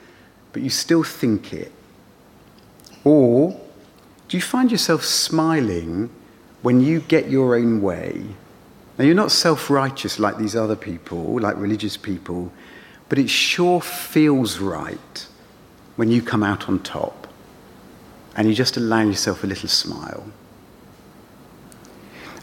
but 0.53 0.63
you 0.63 0.71
still 0.71 1.03
think 1.03 1.53
it. 1.53 1.73
Or 3.03 3.61
do 4.29 4.37
you 4.37 4.43
find 4.43 4.71
yourself 4.71 5.05
smiling 5.05 6.11
when 6.63 6.81
you 6.81 7.01
get 7.01 7.29
your 7.29 7.57
own 7.57 7.83
way? 7.83 8.25
Now, 8.97 9.05
you're 9.05 9.17
not 9.17 9.33
self 9.33 9.69
righteous 9.69 10.21
like 10.21 10.39
these 10.39 10.55
other 10.55 10.77
people, 10.77 11.41
like 11.41 11.57
religious 11.57 11.97
people, 11.97 12.53
but 13.09 13.19
it 13.19 13.29
sure 13.29 13.81
feels 13.81 14.59
right 14.59 15.27
when 15.97 16.11
you 16.11 16.23
come 16.23 16.43
out 16.43 16.69
on 16.69 16.79
top 16.81 17.27
and 18.37 18.49
you 18.49 18.55
just 18.55 18.77
allow 18.77 19.01
yourself 19.01 19.45
a 19.45 19.47
little 19.47 19.69
smile. 19.69 20.25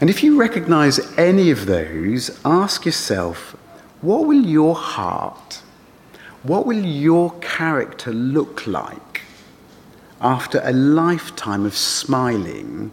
And 0.02 0.10
if 0.10 0.24
you 0.24 0.36
recognize 0.36 0.98
any 1.16 1.52
of 1.52 1.66
those, 1.66 2.36
ask 2.44 2.84
yourself 2.84 3.56
what 4.00 4.26
will 4.26 4.44
your 4.44 4.74
heart, 4.74 5.62
what 6.42 6.66
will 6.66 6.84
your 6.84 7.30
character 7.38 8.12
look 8.12 8.66
like 8.66 9.22
after 10.20 10.60
a 10.64 10.72
lifetime 10.72 11.64
of 11.64 11.76
smiling 11.76 12.90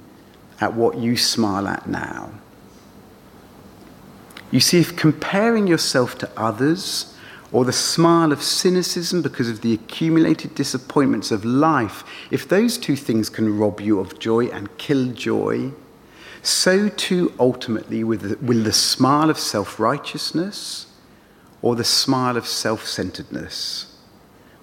at 0.61 0.75
what 0.75 0.99
you 0.99 1.17
smile 1.17 1.67
at 1.67 1.89
now? 1.89 2.29
You 4.51 4.59
see, 4.59 4.79
if 4.79 4.95
comparing 4.95 5.65
yourself 5.65 6.15
to 6.19 6.29
others 6.37 7.17
or 7.51 7.65
the 7.65 7.73
smile 7.73 8.31
of 8.31 8.43
cynicism 8.43 9.23
because 9.23 9.49
of 9.49 9.61
the 9.61 9.73
accumulated 9.73 10.53
disappointments 10.53 11.31
of 11.31 11.43
life, 11.43 12.03
if 12.29 12.47
those 12.47 12.77
two 12.77 12.95
things 12.95 13.31
can 13.31 13.57
rob 13.57 13.81
you 13.81 13.99
of 13.99 14.19
joy 14.19 14.45
and 14.49 14.77
kill 14.77 15.07
joy, 15.07 15.71
so 16.41 16.89
too 16.89 17.33
ultimately 17.39 18.03
will 18.03 18.17
the, 18.17 18.37
will 18.41 18.63
the 18.63 18.73
smile 18.73 19.29
of 19.29 19.37
self 19.37 19.79
righteousness 19.79 20.87
or 21.61 21.75
the 21.75 21.83
smile 21.83 22.37
of 22.37 22.47
self 22.47 22.85
centeredness. 22.85 23.85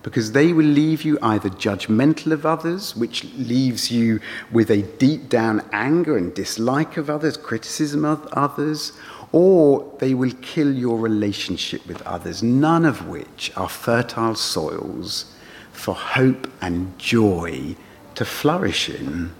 Because 0.02 0.32
they 0.32 0.52
will 0.52 0.66
leave 0.66 1.02
you 1.02 1.18
either 1.20 1.48
judgmental 1.48 2.30
of 2.30 2.46
others, 2.46 2.94
which 2.94 3.24
leaves 3.34 3.90
you 3.90 4.20
with 4.52 4.70
a 4.70 4.82
deep 4.82 5.28
down 5.28 5.68
anger 5.72 6.16
and 6.16 6.32
dislike 6.32 6.96
of 6.96 7.10
others, 7.10 7.36
criticism 7.36 8.04
of 8.04 8.24
others, 8.28 8.92
or 9.32 9.92
they 9.98 10.14
will 10.14 10.30
kill 10.42 10.72
your 10.72 10.96
relationship 10.98 11.84
with 11.88 12.00
others, 12.02 12.40
none 12.40 12.84
of 12.84 13.08
which 13.08 13.50
are 13.56 13.68
fertile 13.68 14.36
soils 14.36 15.34
for 15.72 15.94
hope 15.94 16.50
and 16.60 16.96
joy 16.98 17.74
to 18.14 18.24
flourish 18.24 18.88
in. 18.88 19.32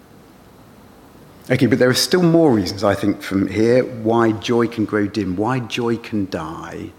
Okay, 1.51 1.67
but 1.67 1.79
there 1.79 1.89
are 1.89 1.95
still 1.95 2.23
more 2.23 2.53
reasons, 2.53 2.83
I 2.83 2.95
think, 2.95 3.23
from 3.23 3.47
here 3.47 3.85
why 3.85 4.33
joy 4.33 4.67
can 4.67 4.85
grow 4.85 5.07
dim, 5.07 5.37
why 5.37 5.61
joy 5.61 5.97
can 5.97 6.29
die. 6.29 6.91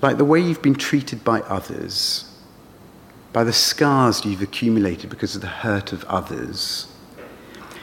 Like 0.00 0.16
the 0.16 0.24
way 0.24 0.40
you've 0.40 0.62
been 0.62 0.74
treated 0.74 1.22
by 1.24 1.40
others, 1.42 2.24
by 3.32 3.44
the 3.44 3.52
scars 3.52 4.24
you've 4.24 4.42
accumulated 4.42 5.10
because 5.10 5.34
of 5.34 5.42
the 5.42 5.48
hurt 5.48 5.92
of 5.92 6.04
others 6.04 6.88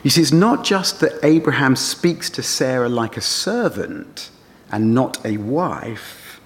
you 0.06 0.12
see, 0.12 0.22
it's 0.22 0.32
not 0.32 0.64
just 0.64 1.00
that 1.00 1.14
Abraham 1.24 1.76
speaks 1.76 2.30
to 2.30 2.44
Sarah 2.44 2.90
like 2.90 3.18
a 3.18 3.22
servant 3.22 4.30
and 4.72 4.94
not 4.94 5.26
a 5.26 5.38
wife. 5.38 6.40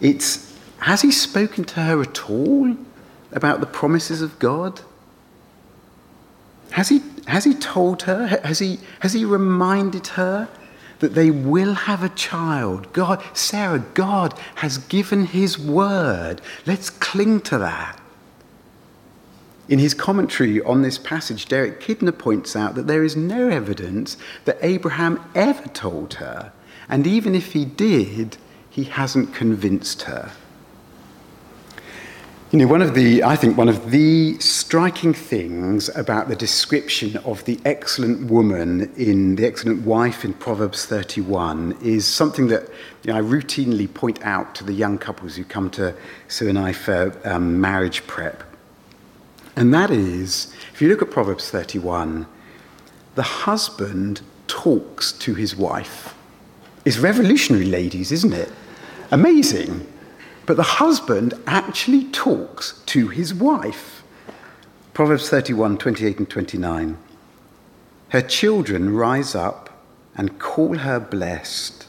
It's, 0.00 0.58
has 0.78 1.02
he 1.02 1.12
spoken 1.12 1.64
to 1.64 1.80
her 1.80 2.00
at 2.00 2.30
all 2.30 2.74
about 3.30 3.60
the 3.60 3.66
promises 3.66 4.22
of 4.22 4.38
God? 4.38 4.80
Has 6.72 6.88
he, 6.88 7.02
has 7.26 7.44
he 7.44 7.54
told 7.54 8.02
her? 8.02 8.26
Has 8.44 8.58
he, 8.58 8.78
has 9.00 9.12
he 9.12 9.24
reminded 9.24 10.08
her 10.08 10.48
that 11.00 11.14
they 11.14 11.30
will 11.30 11.74
have 11.74 12.02
a 12.02 12.08
child? 12.10 12.92
God, 12.92 13.22
Sarah, 13.34 13.84
God 13.94 14.38
has 14.56 14.78
given 14.78 15.26
his 15.26 15.58
word. 15.58 16.40
Let's 16.66 16.90
cling 16.90 17.40
to 17.42 17.58
that. 17.58 18.00
In 19.68 19.78
his 19.78 19.92
commentary 19.92 20.62
on 20.62 20.82
this 20.82 20.96
passage, 20.96 21.46
Derek 21.46 21.80
Kidner 21.80 22.16
points 22.16 22.56
out 22.56 22.74
that 22.74 22.86
there 22.86 23.04
is 23.04 23.16
no 23.16 23.48
evidence 23.48 24.16
that 24.46 24.58
Abraham 24.62 25.22
ever 25.34 25.68
told 25.68 26.14
her, 26.14 26.52
and 26.88 27.06
even 27.06 27.34
if 27.34 27.52
he 27.52 27.66
did, 27.66 28.38
he 28.70 28.84
hasn't 28.84 29.34
convinced 29.34 30.02
her. 30.02 30.32
You 32.50 32.60
know, 32.60 32.66
one 32.66 32.80
of 32.80 32.94
the, 32.94 33.22
I 33.24 33.36
think, 33.36 33.58
one 33.58 33.68
of 33.68 33.90
the 33.90 34.38
striking 34.38 35.12
things 35.12 35.94
about 35.94 36.28
the 36.28 36.34
description 36.34 37.18
of 37.18 37.44
the 37.44 37.60
excellent 37.66 38.30
woman 38.30 38.90
in 38.96 39.36
the 39.36 39.44
excellent 39.44 39.84
wife 39.84 40.24
in 40.24 40.32
Proverbs 40.32 40.86
31 40.86 41.76
is 41.82 42.06
something 42.06 42.46
that 42.46 42.62
you 43.02 43.12
know, 43.12 43.18
I 43.18 43.20
routinely 43.20 43.92
point 43.92 44.24
out 44.24 44.54
to 44.54 44.64
the 44.64 44.72
young 44.72 44.96
couples 44.96 45.36
who 45.36 45.44
come 45.44 45.68
to 45.72 45.94
Sue 46.28 46.48
and 46.48 46.58
I 46.58 46.72
for 46.72 47.14
um, 47.24 47.60
marriage 47.60 48.06
prep. 48.06 48.42
And 49.54 49.74
that 49.74 49.90
is, 49.90 50.50
if 50.72 50.80
you 50.80 50.88
look 50.88 51.02
at 51.02 51.10
Proverbs 51.10 51.50
31, 51.50 52.26
the 53.14 53.22
husband 53.22 54.22
talks 54.46 55.12
to 55.12 55.34
his 55.34 55.54
wife. 55.54 56.14
It's 56.86 56.96
revolutionary, 56.96 57.66
ladies, 57.66 58.10
isn't 58.10 58.32
it? 58.32 58.50
Amazing. 59.10 59.86
But 60.48 60.56
the 60.56 60.62
husband 60.62 61.34
actually 61.46 62.04
talks 62.04 62.80
to 62.86 63.08
his 63.08 63.34
wife. 63.34 64.02
Proverbs 64.94 65.28
31, 65.28 65.76
28 65.76 66.18
and 66.20 66.30
29. 66.30 66.96
Her 68.08 68.22
children 68.22 68.94
rise 68.94 69.34
up 69.34 69.84
and 70.16 70.38
call 70.38 70.78
her 70.78 70.98
blessed, 70.98 71.86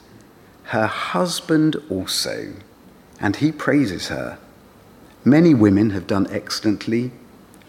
her 0.63 0.88
husband 0.88 1.78
also, 1.89 2.52
and 3.22 3.38
he 3.38 3.54
praises 3.54 4.10
her. 4.10 4.38
Many 5.24 5.54
women 5.54 5.91
have 5.91 6.06
done 6.06 6.28
excellently 6.30 7.13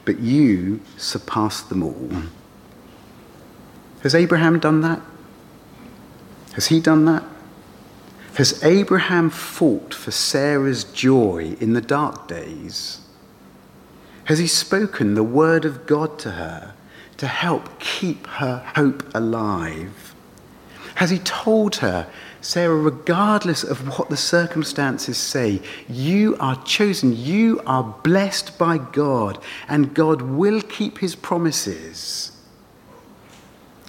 but 0.05 0.19
you 0.19 0.81
surpass 0.97 1.63
them 1.63 1.85
all. 1.85 2.11
Has 4.03 4.13
Abraham 4.13 4.59
done 4.59 4.81
that? 4.81 5.01
Has 6.55 6.67
he 6.67 6.81
done 6.81 7.05
that? 7.05 7.23
Has 8.35 8.63
Abraham 8.65 9.31
fought 9.31 9.93
for 9.93 10.11
Sarah's 10.11 10.85
joy 10.85 11.57
in 11.61 11.73
the 11.73 11.81
dark 11.81 12.29
days? 12.29 13.01
Has 14.25 14.39
he 14.39 14.47
spoken 14.47 15.15
the 15.15 15.25
word 15.25 15.65
of 15.65 15.87
God 15.87 16.19
to 16.21 16.33
her 16.33 16.75
to 17.17 17.27
help 17.27 17.81
keep 17.81 18.27
her 18.27 18.65
hope 18.77 19.03
alive? 19.15 20.15
Has 20.95 21.11
he 21.11 21.19
told 21.19 21.77
her 21.77 22.07
Sarah, 22.41 22.77
regardless 22.77 23.63
of 23.63 23.99
what 23.99 24.09
the 24.09 24.17
circumstances 24.17 25.19
say, 25.19 25.61
you 25.89 26.37
are 26.41 26.63
chosen, 26.65 27.15
you 27.15 27.61
are 27.67 27.85
blessed 28.03 28.57
by 28.59 28.79
God, 28.79 29.39
and 29.69 29.95
God 29.95 30.23
will 30.23 30.63
keep 30.63 30.99
his 30.99 31.15
promises. 31.15 32.33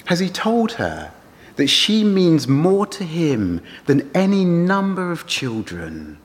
Has 0.05 0.19
he 0.19 0.29
told 0.29 0.73
her 0.73 1.13
that 1.55 1.67
she 1.67 2.03
means 2.03 2.47
more 2.47 2.85
to 2.87 3.03
him 3.03 3.61
than 3.85 4.09
any 4.13 4.45
number 4.45 5.11
of 5.11 5.27
children? 5.27 6.17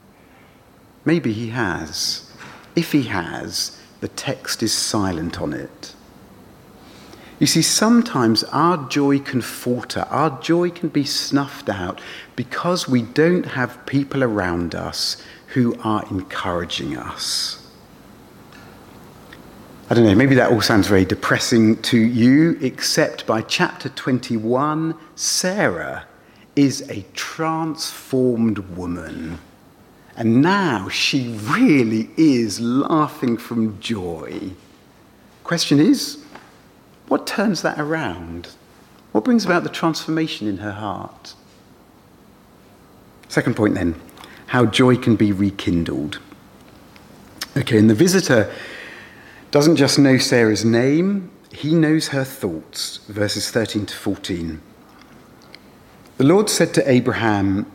Maybe 1.05 1.33
he 1.33 1.49
has. 1.51 2.31
If 2.75 2.93
he 2.93 3.05
has, 3.05 3.81
the 4.01 4.09
text 4.09 4.62
is 4.62 4.73
silent 4.73 5.41
on 5.41 5.53
it. 5.53 5.95
You 7.39 7.47
see, 7.47 7.62
sometimes 7.62 8.45
our 8.45 8.89
joy 8.89 9.19
can 9.19 9.43
falter, 9.43 10.01
our 10.09 10.41
joy 10.41 10.71
can 10.71 10.89
be 10.89 11.05
snuffed 11.05 11.69
out 11.69 12.01
because 12.35 12.89
we 12.89 13.03
don't 13.03 13.45
have 13.45 13.85
people 13.85 14.25
around 14.25 14.75
us 14.75 15.23
who 15.49 15.77
are 15.83 16.05
encouraging 16.11 16.97
us. 16.97 17.66
I 19.88 19.94
don't 19.94 20.05
know, 20.05 20.16
maybe 20.16 20.35
that 20.35 20.51
all 20.51 20.61
sounds 20.61 20.88
very 20.88 21.05
depressing 21.05 21.81
to 21.83 21.96
you, 21.96 22.59
except 22.61 23.25
by 23.25 23.40
chapter 23.40 23.88
21, 23.88 24.96
Sarah 25.14 26.07
is 26.57 26.90
a 26.90 27.05
transformed 27.14 28.59
woman. 28.77 29.38
And 30.16 30.42
now 30.42 30.88
she 30.88 31.29
really 31.42 32.11
is 32.16 32.59
laughing 32.59 33.37
from 33.37 33.79
joy. 33.79 34.51
Question 35.44 35.79
is, 35.79 36.25
what 37.07 37.25
turns 37.25 37.62
that 37.62 37.79
around? 37.79 38.49
What 39.12 39.22
brings 39.22 39.44
about 39.44 39.62
the 39.62 39.68
transformation 39.68 40.49
in 40.49 40.59
her 40.59 40.72
heart? 40.72 41.35
Second 43.29 43.55
point 43.55 43.75
then, 43.75 43.94
how 44.49 44.66
joy 44.66 44.96
can 44.96 45.14
be 45.14 45.31
rekindled. 45.31 46.18
Okay, 47.57 47.79
and 47.79 47.88
the 47.88 47.94
visitor 47.94 48.53
doesn't 49.51 49.77
just 49.77 49.99
know 49.99 50.19
Sarah's 50.19 50.65
name, 50.65 51.31
he 51.53 51.75
knows 51.75 52.09
her 52.09 52.25
thoughts. 52.25 52.99
Verses 53.09 53.51
13 53.51 53.87
to 53.87 53.97
14. 53.97 54.61
The 56.19 56.25
Lord 56.25 56.51
said 56.51 56.75
to 56.75 56.91
Abraham, 56.91 57.71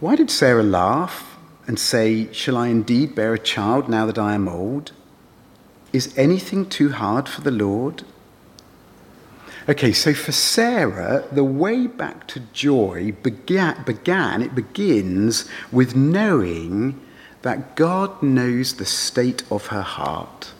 Why 0.00 0.16
did 0.16 0.30
Sarah 0.30 0.62
laugh 0.62 1.38
and 1.66 1.78
say, 1.78 2.32
Shall 2.32 2.56
I 2.56 2.68
indeed 2.68 3.14
bear 3.14 3.34
a 3.34 3.38
child 3.38 3.88
now 3.88 4.06
that 4.06 4.18
I 4.18 4.34
am 4.34 4.48
old? 4.48 4.92
Is 5.92 6.16
anything 6.16 6.68
too 6.68 6.90
hard 6.90 7.28
for 7.28 7.40
the 7.40 7.50
Lord? 7.50 8.04
Okay, 9.68 9.92
so 9.92 10.14
for 10.14 10.32
Sarah, 10.32 11.24
the 11.30 11.44
way 11.44 11.86
back 11.86 12.26
to 12.28 12.40
joy 12.40 13.12
began, 13.22 13.82
began, 13.84 14.40
it 14.40 14.54
begins 14.54 15.46
with 15.70 15.94
knowing 15.94 16.98
that 17.42 17.76
God 17.76 18.22
knows 18.22 18.74
the 18.74 18.86
state 18.86 19.42
of 19.50 19.66
her 19.66 19.82
heart. 19.82 20.52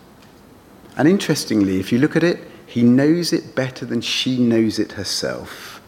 And 0.99 1.09
interestingly, 1.09 1.79
if 1.79 1.93
you 1.93 1.99
look 1.99 2.17
at 2.17 2.25
it, 2.25 2.41
he 2.67 2.83
knows 2.83 3.33
it 3.33 3.55
better 3.55 3.87
than 3.87 4.03
she 4.03 4.39
knows 4.39 4.79
it 4.79 4.93
herself. 4.93 5.81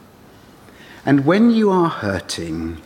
And 1.04 1.26
when 1.26 1.50
you 1.50 1.70
are 1.70 1.88
hurting, 1.88 2.80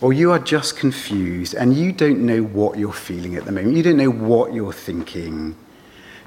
or 0.00 0.12
you 0.12 0.32
are 0.32 0.38
just 0.38 0.76
confused 0.76 1.54
and 1.54 1.74
you 1.74 1.92
don't 1.92 2.20
know 2.20 2.42
what 2.42 2.76
you're 2.78 2.92
feeling 2.92 3.36
at 3.36 3.44
the 3.44 3.52
moment, 3.52 3.76
you 3.76 3.82
don't 3.82 3.96
know 3.96 4.10
what 4.10 4.52
you're 4.52 4.72
thinking, 4.72 5.56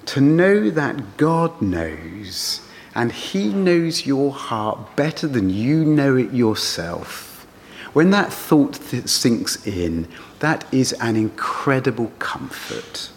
to 0.05 0.21
know 0.21 0.69
that 0.69 1.17
God 1.17 1.61
knows 1.61 2.61
and 2.95 3.11
He 3.11 3.49
knows 3.49 4.05
your 4.05 4.31
heart 4.31 4.95
better 4.95 5.27
than 5.27 5.49
you 5.49 5.83
know 5.83 6.15
it 6.15 6.31
yourself. 6.33 7.45
When 7.93 8.09
that 8.11 8.31
thought 8.31 8.73
th- 8.73 9.07
sinks 9.07 9.67
in, 9.67 10.07
that 10.39 10.65
is 10.73 10.93
an 10.93 11.15
incredible 11.15 12.11
comfort. 12.17 13.11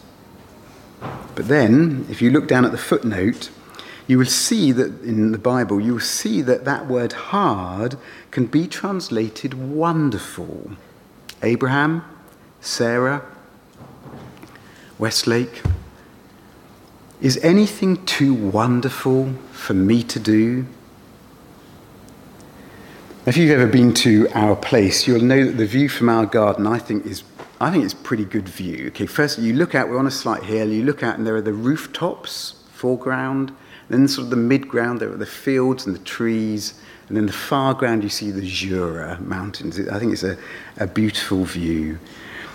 But 1.35 1.49
then, 1.49 2.07
if 2.11 2.21
you 2.21 2.31
look 2.31 2.49
down 2.49 2.65
at 2.65 2.73
the 2.73 2.79
footnote, 2.79 3.51
you 4.07 4.19
will 4.19 4.27
see 4.27 4.73
that 4.73 5.03
in 5.03 5.33
the 5.33 5.39
Bible, 5.39 5.81
you 5.81 5.93
will 5.95 6.01
see 6.01 6.43
that 6.43 6.65
that 6.65 6.87
word 6.87 7.13
hard 7.13 7.97
can 8.31 8.47
be 8.47 8.67
translated 8.67 9.55
wonderful. 9.55 10.73
Abraham, 11.43 12.05
Sarah, 12.61 13.25
Westlake, 14.99 15.63
is 17.21 17.39
anything 17.39 18.05
too 18.05 18.35
wonderful 18.35 19.35
for 19.53 19.75
me 19.75 20.03
to 20.03 20.19
do? 20.19 20.67
If 23.27 23.37
you've 23.37 23.51
ever 23.51 23.67
been 23.67 23.95
to 23.95 24.29
our 24.35 24.57
place, 24.57 25.07
you'll 25.07 25.23
know 25.23 25.45
that 25.45 25.57
the 25.57 25.67
view 25.67 25.89
from 25.89 26.09
our 26.09 26.27
garden, 26.27 26.67
I 26.67 26.79
think, 26.79 27.07
is 27.07 27.23
I 27.63 27.71
think 27.71 27.85
it's 27.85 27.93
a 27.93 27.97
pretty 27.97 28.25
good 28.25 28.49
view. 28.49 28.87
Okay, 28.89 29.05
first 29.05 29.39
you 29.39 29.53
look 29.53 29.75
out, 29.75 29.91
we're 29.91 29.99
on 29.99 30.07
a 30.07 30.11
slight 30.11 30.43
hill, 30.43 30.71
you 30.71 30.83
look 30.83 31.03
out 31.03 31.19
and 31.19 31.27
there 31.27 31.37
are 31.37 31.43
the 31.43 31.53
rooftops, 31.53 32.55
foreground, 32.73 33.55
then 33.91 34.09
sort 34.09 34.25
of 34.25 34.31
the 34.31 34.37
midground, 34.37 34.99
there 34.99 35.13
are 35.13 35.17
the 35.17 35.27
fields 35.27 35.85
and 35.85 35.95
the 35.95 36.01
trees, 36.01 36.81
and 37.09 37.17
then 37.17 37.27
the 37.27 37.33
far 37.33 37.75
ground 37.75 38.03
you 38.03 38.09
see 38.09 38.31
the 38.31 38.41
Jura 38.41 39.21
Mountains. 39.21 39.79
I 39.79 39.99
think 39.99 40.13
it's 40.13 40.23
a, 40.23 40.39
a 40.79 40.87
beautiful 40.87 41.45
view. 41.45 41.99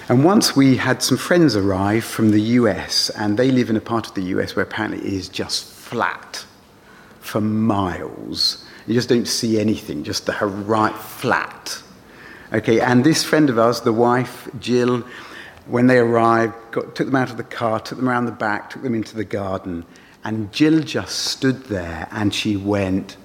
And 0.09 0.23
once 0.23 0.55
we 0.55 0.77
had 0.77 1.03
some 1.03 1.17
friends 1.17 1.55
arrive 1.55 2.03
from 2.03 2.31
the 2.31 2.41
US, 2.41 3.11
and 3.11 3.37
they 3.37 3.51
live 3.51 3.69
in 3.69 3.75
a 3.75 3.81
part 3.81 4.07
of 4.07 4.15
the 4.15 4.23
US 4.23 4.55
where 4.55 4.63
apparently 4.63 5.05
it 5.05 5.13
is 5.13 5.29
just 5.29 5.65
flat 5.65 6.45
for 7.19 7.41
miles. 7.41 8.65
You 8.87 8.95
just 8.95 9.09
don't 9.09 9.27
see 9.27 9.59
anything, 9.59 10.03
just 10.03 10.25
the 10.25 10.33
right 10.33 10.95
flat. 10.95 11.81
Okay, 12.55 12.79
and 12.79 13.03
this 13.03 13.21
friend 13.21 13.49
of 13.49 13.59
ours, 13.59 13.81
the 13.81 13.91
wife, 13.91 14.47
Jill, 14.61 15.03
when 15.65 15.87
they 15.87 15.97
arrived, 15.97 16.53
got, 16.71 16.95
took 16.95 17.05
them 17.07 17.15
out 17.17 17.29
of 17.29 17.35
the 17.35 17.43
car, 17.43 17.81
took 17.81 17.97
them 17.97 18.07
around 18.07 18.27
the 18.27 18.31
back, 18.31 18.69
took 18.69 18.81
them 18.81 18.95
into 18.95 19.13
the 19.13 19.25
garden, 19.25 19.85
and 20.23 20.53
Jill 20.53 20.79
just 20.81 21.19
stood 21.25 21.65
there 21.65 22.07
and 22.11 22.33
she 22.33 22.55
went, 22.55 23.17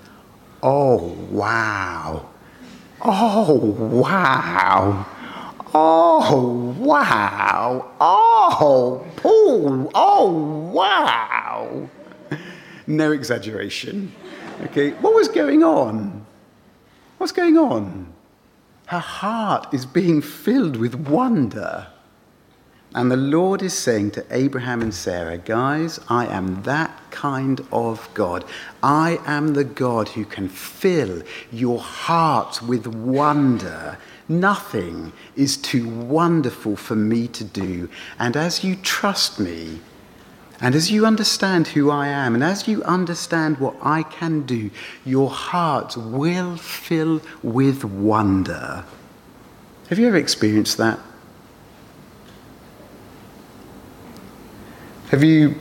Oh, 0.65 1.13
wow. 1.31 2.29
Oh, 3.03 3.55
wow. 3.79 5.07
Oh, 5.75 6.75
wow. 6.77 7.89
Oh, 8.01 9.07
Paul. 9.15 9.93
Oh, 9.95 10.71
wow. 10.75 11.89
No 12.89 13.13
exaggeration. 13.13 14.13
Okay, 14.63 14.91
what 14.95 15.15
was 15.15 15.29
going 15.29 15.63
on? 15.63 16.27
What's 17.19 17.33
going 17.33 17.57
on? 17.57 18.13
Her 18.91 18.99
heart 18.99 19.73
is 19.73 19.87
being 19.87 20.21
filled 20.21 20.75
with 20.75 20.97
wonder. 20.97 21.87
And 22.93 23.09
the 23.09 23.17
Lord 23.17 23.63
is 23.63 23.73
saying 23.73 24.11
to 24.13 24.27
Abraham 24.33 24.83
and 24.83 24.93
Sarah, 24.93 25.39
guys, 25.39 26.01
I 26.09 26.27
am 26.27 26.65
that 26.65 26.91
kind 27.13 27.65
of 27.71 28.09
God. 28.15 28.45
I 28.83 29.21
am 29.27 29.55
the 29.55 29.63
God 29.63 30.09
who 30.09 30.25
can 30.25 30.49
fill 30.49 31.23
your 31.53 31.79
heart 31.79 32.63
with 32.63 32.89
wonder 32.89 33.97
Nothing 34.31 35.13
is 35.35 35.57
too 35.57 35.89
wonderful 35.89 36.77
for 36.77 36.95
me 36.95 37.27
to 37.27 37.43
do. 37.43 37.89
And 38.17 38.37
as 38.37 38.63
you 38.63 38.77
trust 38.77 39.41
me, 39.41 39.81
and 40.61 40.75
as 40.75 40.91
you 40.91 41.07
understand 41.07 41.69
who 41.69 41.91
I 41.91 42.09
am, 42.09 42.35
and 42.35 42.45
as 42.45 42.69
you 42.69 42.83
understand 42.85 43.59
what 43.59 43.77
I 43.83 44.03
can 44.03 44.43
do, 44.43 44.71
your 45.05 45.31
heart 45.31 45.97
will 45.97 46.57
fill 46.57 47.23
with 47.43 47.85
wonder. 47.85 48.85
Have 49.89 49.99
you 49.99 50.07
ever 50.07 50.17
experienced 50.17 50.77
that? 50.77 50.99
Have 55.11 55.25
you 55.25 55.55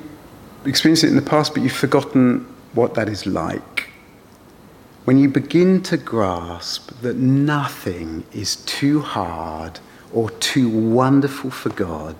experienced 0.65 1.03
it 1.03 1.07
in 1.07 1.15
the 1.15 1.21
past, 1.21 1.53
but 1.53 1.63
you've 1.63 1.71
forgotten 1.71 2.45
what 2.73 2.93
that 2.93 3.09
is 3.09 3.25
like? 3.25 3.89
when 5.09 5.17
you 5.17 5.27
begin 5.27 5.81
to 5.81 5.97
grasp 5.97 6.91
that 7.01 7.15
nothing 7.17 8.23
is 8.31 8.57
too 8.57 8.99
hard 8.99 9.79
or 10.13 10.29
too 10.29 10.69
wonderful 10.69 11.49
for 11.49 11.69
God, 11.69 12.15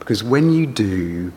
because 0.00 0.24
when 0.24 0.52
you 0.52 0.66
do, 0.66 1.32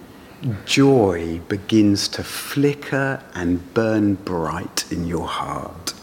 joy 0.65 1.39
begins 1.47 2.07
to 2.09 2.23
flicker 2.23 3.23
and 3.33 3.73
burn 3.73 4.15
bright 4.15 4.91
in 4.91 5.07
your 5.07 5.27
heart. 5.27 5.93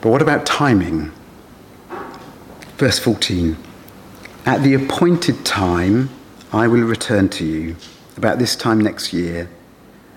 But 0.00 0.10
what 0.10 0.22
about 0.22 0.46
timing? 0.46 1.12
Verse 2.76 2.98
14 2.98 3.56
At 4.46 4.62
the 4.62 4.74
appointed 4.74 5.44
time, 5.44 6.10
I 6.52 6.68
will 6.68 6.82
return 6.82 7.28
to 7.30 7.44
you, 7.44 7.76
about 8.16 8.38
this 8.38 8.54
time 8.54 8.80
next 8.80 9.12
year, 9.12 9.48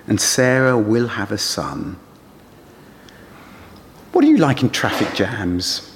and 0.05 0.19
Sarah 0.21 0.77
will 0.77 1.07
have 1.07 1.31
a 1.31 1.37
son. 1.37 1.97
What 4.11 4.21
do 4.21 4.27
you 4.27 4.37
like 4.37 4.61
in 4.61 4.69
traffic 4.69 5.13
jams? 5.13 5.95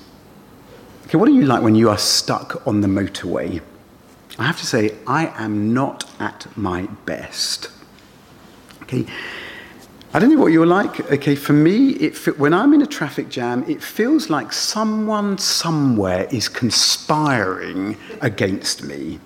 Okay, 1.05 1.17
what 1.17 1.27
do 1.27 1.33
you 1.33 1.45
like 1.45 1.61
when 1.61 1.75
you 1.75 1.89
are 1.89 1.97
stuck 1.97 2.65
on 2.65 2.81
the 2.81 2.87
motorway? 2.87 3.61
I 4.41 4.45
have 4.45 4.57
to 4.57 4.65
say, 4.65 4.95
I 5.05 5.27
am 5.43 5.71
not 5.71 6.09
at 6.19 6.47
my 6.57 6.87
best. 7.05 7.69
Okay, 8.81 9.05
I 10.15 10.19
don't 10.19 10.33
know 10.33 10.41
what 10.41 10.51
you're 10.51 10.65
like. 10.65 11.11
Okay, 11.11 11.35
for 11.35 11.53
me, 11.53 11.91
it, 11.91 12.39
when 12.39 12.51
I'm 12.51 12.73
in 12.73 12.81
a 12.81 12.87
traffic 12.87 13.29
jam, 13.29 13.63
it 13.69 13.83
feels 13.83 14.31
like 14.31 14.51
someone 14.51 15.37
somewhere 15.37 16.27
is 16.31 16.49
conspiring 16.49 17.97
against 18.19 18.83
me. 18.83 19.19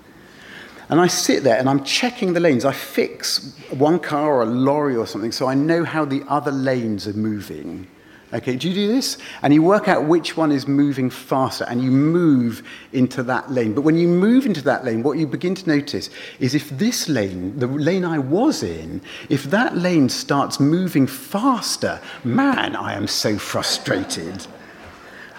And 0.90 1.00
I 1.00 1.06
sit 1.06 1.42
there 1.42 1.58
and 1.58 1.66
I'm 1.66 1.82
checking 1.82 2.34
the 2.34 2.40
lanes. 2.40 2.66
I 2.66 2.72
fix 2.72 3.58
one 3.70 3.98
car 3.98 4.34
or 4.34 4.42
a 4.42 4.44
lorry 4.44 4.96
or 4.96 5.06
something 5.06 5.32
so 5.32 5.46
I 5.46 5.54
know 5.54 5.82
how 5.82 6.04
the 6.04 6.24
other 6.28 6.52
lanes 6.52 7.08
are 7.08 7.14
moving. 7.14 7.88
Okay, 8.36 8.54
do 8.54 8.68
you 8.68 8.74
do 8.74 8.86
this? 8.86 9.16
And 9.40 9.54
you 9.54 9.62
work 9.62 9.88
out 9.88 10.04
which 10.04 10.36
one 10.36 10.52
is 10.52 10.68
moving 10.68 11.08
faster 11.08 11.64
and 11.64 11.82
you 11.82 11.90
move 11.90 12.62
into 12.92 13.22
that 13.22 13.50
lane. 13.50 13.72
But 13.72 13.80
when 13.80 13.96
you 13.96 14.06
move 14.06 14.44
into 14.44 14.60
that 14.62 14.84
lane, 14.84 15.02
what 15.02 15.16
you 15.16 15.26
begin 15.26 15.54
to 15.54 15.66
notice 15.66 16.10
is 16.38 16.54
if 16.54 16.68
this 16.68 17.08
lane, 17.08 17.58
the 17.58 17.66
lane 17.66 18.04
I 18.04 18.18
was 18.18 18.62
in, 18.62 19.00
if 19.30 19.44
that 19.44 19.78
lane 19.78 20.10
starts 20.10 20.60
moving 20.60 21.06
faster, 21.06 21.98
man, 22.24 22.76
I 22.76 22.92
am 22.92 23.06
so 23.06 23.38
frustrated. 23.38 24.46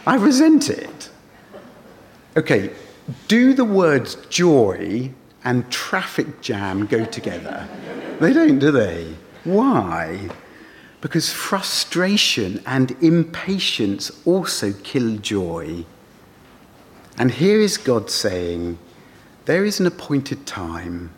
I 0.07 0.15
resent 0.15 0.71
it. 0.71 1.11
Okay, 2.35 2.71
do 3.27 3.53
the 3.53 3.65
words 3.65 4.15
joy 4.29 5.11
and 5.43 5.69
traffic 5.69 6.41
jam 6.41 6.87
go 6.87 7.05
together. 7.05 7.67
They 8.19 8.33
don't, 8.33 8.57
do 8.57 8.71
they? 8.71 9.13
Why? 9.43 10.29
Because 11.07 11.31
frustration 11.31 12.61
and 12.65 12.91
impatience 13.01 14.11
also 14.25 14.73
kill 14.83 15.15
joy. 15.19 15.85
And 17.17 17.31
here 17.31 17.61
is 17.61 17.77
God 17.77 18.11
saying, 18.11 18.77
There 19.45 19.63
is 19.63 19.79
an 19.79 19.85
appointed 19.85 20.45
time. 20.45 21.11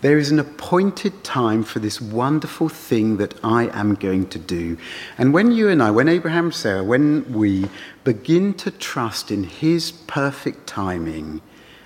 There 0.00 0.18
is 0.18 0.32
an 0.32 0.40
appointed 0.40 1.22
time 1.22 1.62
for 1.62 1.78
this 1.78 2.00
wonderful 2.00 2.68
thing 2.68 3.18
that 3.18 3.38
I 3.44 3.68
am 3.68 3.94
going 3.94 4.28
to 4.30 4.40
do. 4.40 4.76
And 5.18 5.32
when 5.32 5.52
you 5.52 5.68
and 5.68 5.80
I, 5.80 5.92
when 5.92 6.08
Abraham 6.08 6.50
Sarah, 6.50 6.82
when 6.82 7.32
we 7.32 7.68
begin 8.02 8.54
to 8.54 8.72
trust 8.72 9.30
in 9.30 9.44
his 9.44 9.92
perfect 9.92 10.66
timing, 10.66 11.42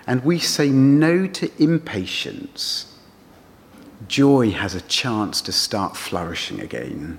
and 0.06 0.24
we 0.24 0.38
say 0.38 0.70
no 0.70 1.26
to 1.26 1.50
impatience, 1.62 2.97
joy 4.06 4.50
has 4.50 4.74
a 4.74 4.80
chance 4.82 5.40
to 5.42 5.52
start 5.52 5.96
flourishing 5.96 6.60
again. 6.60 7.18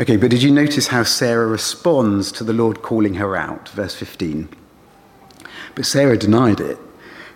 Okay, 0.00 0.16
but 0.16 0.30
did 0.30 0.42
you 0.42 0.52
notice 0.52 0.88
how 0.88 1.02
Sarah 1.02 1.46
responds 1.46 2.30
to 2.32 2.44
the 2.44 2.52
Lord 2.52 2.82
calling 2.82 3.14
her 3.14 3.36
out? 3.36 3.68
Verse 3.70 3.94
15. 3.94 4.48
But 5.74 5.86
Sarah 5.86 6.16
denied 6.16 6.60
it, 6.60 6.78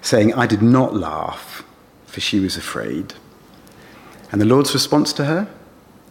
saying, 0.00 0.32
I 0.34 0.46
did 0.46 0.62
not 0.62 0.94
laugh, 0.94 1.64
for 2.06 2.20
she 2.20 2.38
was 2.38 2.56
afraid. 2.56 3.14
And 4.30 4.40
the 4.40 4.46
Lord's 4.46 4.72
response 4.74 5.12
to 5.14 5.24
her? 5.24 5.48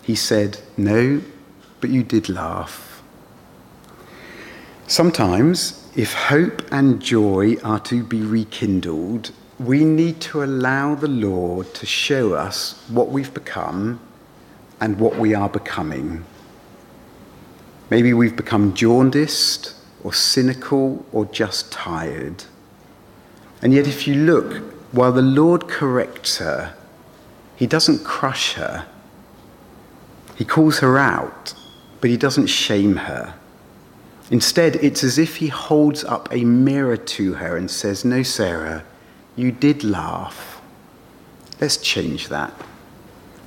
He 0.04 0.16
said, 0.16 0.60
No, 0.78 1.22
but 1.80 1.90
you 1.90 2.04
did 2.04 2.30
laugh. 2.30 3.02
Sometimes, 4.88 5.90
if 5.96 6.14
hope 6.14 6.62
and 6.72 7.02
joy 7.02 7.56
are 7.64 7.80
to 7.80 8.04
be 8.04 8.22
rekindled, 8.22 9.32
we 9.66 9.86
need 9.86 10.20
to 10.20 10.44
allow 10.44 10.96
the 10.96 11.08
Lord 11.08 11.72
to 11.76 11.86
show 11.86 12.34
us 12.34 12.84
what 12.90 13.10
we've 13.10 13.34
become 13.34 14.00
and 14.80 15.00
what 15.00 15.18
we 15.18 15.36
are 15.36 15.50
becoming. 15.50 16.26
Maybe 17.92 18.14
we've 18.14 18.36
become 18.36 18.74
jaundiced 18.74 19.76
or 20.04 20.14
cynical 20.14 21.06
or 21.12 21.26
just 21.26 21.72
tired. 21.72 22.46
And 23.62 23.72
yet, 23.74 23.88
if 23.88 24.08
you 24.08 24.16
look, 24.16 24.64
while 24.92 25.12
the 25.12 25.22
Lord 25.22 25.68
corrects 25.68 26.38
her, 26.40 26.74
he 27.56 27.68
doesn't 27.68 28.04
crush 28.04 28.54
her. 28.54 28.88
He 30.36 30.44
calls 30.44 30.80
her 30.80 30.98
out, 30.98 31.54
but 32.00 32.10
he 32.10 32.18
doesn't 32.18 32.48
shame 32.48 32.96
her. 32.96 33.36
Instead, 34.32 34.78
it's 34.78 35.04
as 35.04 35.20
if 35.20 35.36
he 35.36 35.50
holds 35.50 36.04
up 36.04 36.30
a 36.32 36.44
mirror 36.46 36.98
to 36.98 37.36
her 37.36 37.58
and 37.58 37.70
says, 37.70 38.04
No, 38.04 38.24
Sarah, 38.24 38.84
you 39.36 39.52
did 39.52 39.84
laugh. 39.84 40.62
Let's 41.60 41.78
change 41.78 42.30
that. 42.30 42.54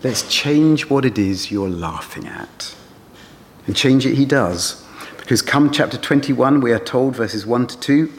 Let's 0.03 0.29
change 0.29 0.89
what 0.91 1.05
it 1.05 1.19
is 1.19 1.51
you're 1.51 1.69
laughing 1.69 2.27
at. 2.27 2.75
And 3.67 3.75
change 3.75 4.07
it 4.07 4.15
he 4.15 4.25
does. 4.25 4.85
Because 5.19 5.41
come 5.41 5.71
chapter 5.71 5.97
21, 5.97 6.61
we 6.61 6.73
are 6.73 6.79
told, 6.79 7.17
verses 7.17 7.47
1 7.47 7.67
to 7.69 7.81
2, 7.81 8.13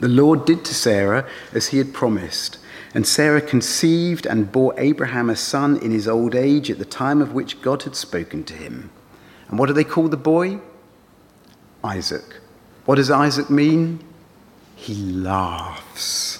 the 0.00 0.08
Lord 0.08 0.44
did 0.44 0.64
to 0.66 0.74
Sarah 0.74 1.26
as 1.52 1.68
he 1.68 1.78
had 1.78 1.94
promised. 1.94 2.58
And 2.94 3.06
Sarah 3.06 3.40
conceived 3.40 4.26
and 4.26 4.52
bore 4.52 4.74
Abraham 4.78 5.30
a 5.30 5.36
son 5.36 5.78
in 5.78 5.90
his 5.90 6.06
old 6.06 6.34
age 6.34 6.70
at 6.70 6.78
the 6.78 6.84
time 6.84 7.20
of 7.20 7.32
which 7.32 7.60
God 7.60 7.82
had 7.82 7.96
spoken 7.96 8.44
to 8.44 8.54
him. 8.54 8.90
And 9.48 9.58
what 9.58 9.66
do 9.66 9.72
they 9.72 9.84
call 9.84 10.08
the 10.08 10.16
boy? 10.16 10.60
Isaac. 11.82 12.40
What 12.84 12.96
does 12.96 13.10
Isaac 13.10 13.50
mean? 13.50 14.04
He 14.76 14.94
laughs. 14.94 16.37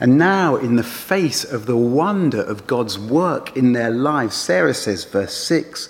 And 0.00 0.16
now, 0.16 0.56
in 0.56 0.76
the 0.76 0.84
face 0.84 1.44
of 1.44 1.66
the 1.66 1.76
wonder 1.76 2.42
of 2.42 2.66
God's 2.66 2.98
work 2.98 3.56
in 3.56 3.72
their 3.72 3.90
lives, 3.90 4.36
Sarah 4.36 4.74
says, 4.74 5.04
verse 5.04 5.34
6 5.34 5.88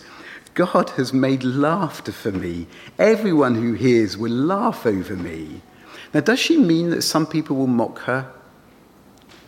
God 0.55 0.91
has 0.91 1.13
made 1.13 1.45
laughter 1.45 2.11
for 2.11 2.33
me. 2.33 2.67
Everyone 2.99 3.55
who 3.55 3.75
hears 3.75 4.17
will 4.17 4.33
laugh 4.33 4.87
over 4.87 5.15
me. 5.15 5.61
Now, 6.13 6.21
does 6.21 6.41
she 6.41 6.57
mean 6.57 6.91
that 6.91 7.03
some 7.03 7.27
people 7.27 7.55
will 7.55 7.69
mock 7.69 8.01
her? 8.01 8.33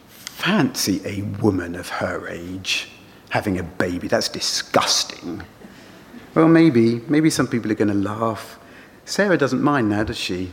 Fancy 0.07 1.01
a 1.05 1.23
woman 1.43 1.75
of 1.75 1.89
her 1.89 2.29
age 2.29 2.91
having 3.31 3.59
a 3.59 3.63
baby. 3.63 4.07
That's 4.07 4.29
disgusting. 4.29 5.43
Well, 6.35 6.49
maybe. 6.49 7.01
Maybe 7.09 7.31
some 7.31 7.49
people 7.49 7.73
are 7.73 7.77
going 7.77 7.89
to 7.89 7.95
laugh. 7.95 8.59
Sarah 9.05 9.37
doesn't 9.37 9.63
mind 9.63 9.89
now, 9.89 10.05
does 10.05 10.17
she? 10.17 10.53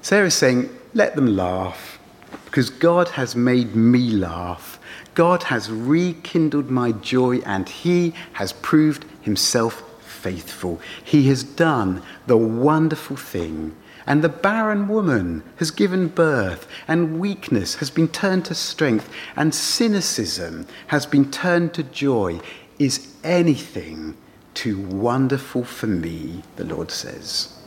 Sarah's 0.00 0.34
saying, 0.34 0.70
let 0.94 1.16
them 1.16 1.36
laugh, 1.36 1.95
because 2.44 2.70
God 2.70 3.08
has 3.10 3.34
made 3.34 3.74
me 3.74 4.10
laugh. 4.10 4.78
God 5.14 5.44
has 5.44 5.70
rekindled 5.70 6.70
my 6.70 6.92
joy, 6.92 7.38
and 7.38 7.68
He 7.68 8.14
has 8.34 8.52
proved 8.52 9.04
Himself 9.22 9.82
faithful. 10.02 10.80
He 11.02 11.28
has 11.28 11.42
done 11.42 12.02
the 12.26 12.36
wonderful 12.36 13.16
thing 13.16 13.74
and 14.06 14.22
the 14.22 14.28
barren 14.28 14.86
woman 14.86 15.42
has 15.56 15.70
given 15.70 16.06
birth, 16.08 16.68
and 16.86 17.18
weakness 17.18 17.76
has 17.76 17.90
been 17.90 18.08
turned 18.08 18.44
to 18.44 18.54
strength, 18.54 19.10
and 19.34 19.52
cynicism 19.52 20.66
has 20.86 21.04
been 21.06 21.30
turned 21.30 21.74
to 21.74 21.82
joy. 21.82 22.40
Is 22.78 23.14
anything 23.24 24.16
too 24.54 24.80
wonderful 24.80 25.64
for 25.64 25.88
me, 25.88 26.42
the 26.54 26.64
Lord 26.64 26.90
says? 26.90 27.58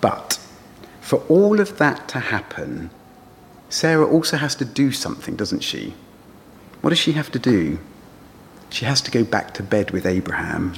But 0.00 0.40
for 1.00 1.18
all 1.28 1.60
of 1.60 1.76
that 1.76 2.08
to 2.08 2.20
happen, 2.20 2.90
Sarah 3.74 4.06
also 4.06 4.36
has 4.36 4.54
to 4.54 4.64
do 4.64 4.92
something, 4.92 5.34
doesn't 5.34 5.64
she? 5.64 5.94
What 6.80 6.90
does 6.90 6.98
she 7.00 7.10
have 7.10 7.32
to 7.32 7.40
do? 7.40 7.80
She 8.70 8.84
has 8.84 9.00
to 9.00 9.10
go 9.10 9.24
back 9.24 9.52
to 9.54 9.64
bed 9.64 9.90
with 9.90 10.06
Abraham. 10.06 10.74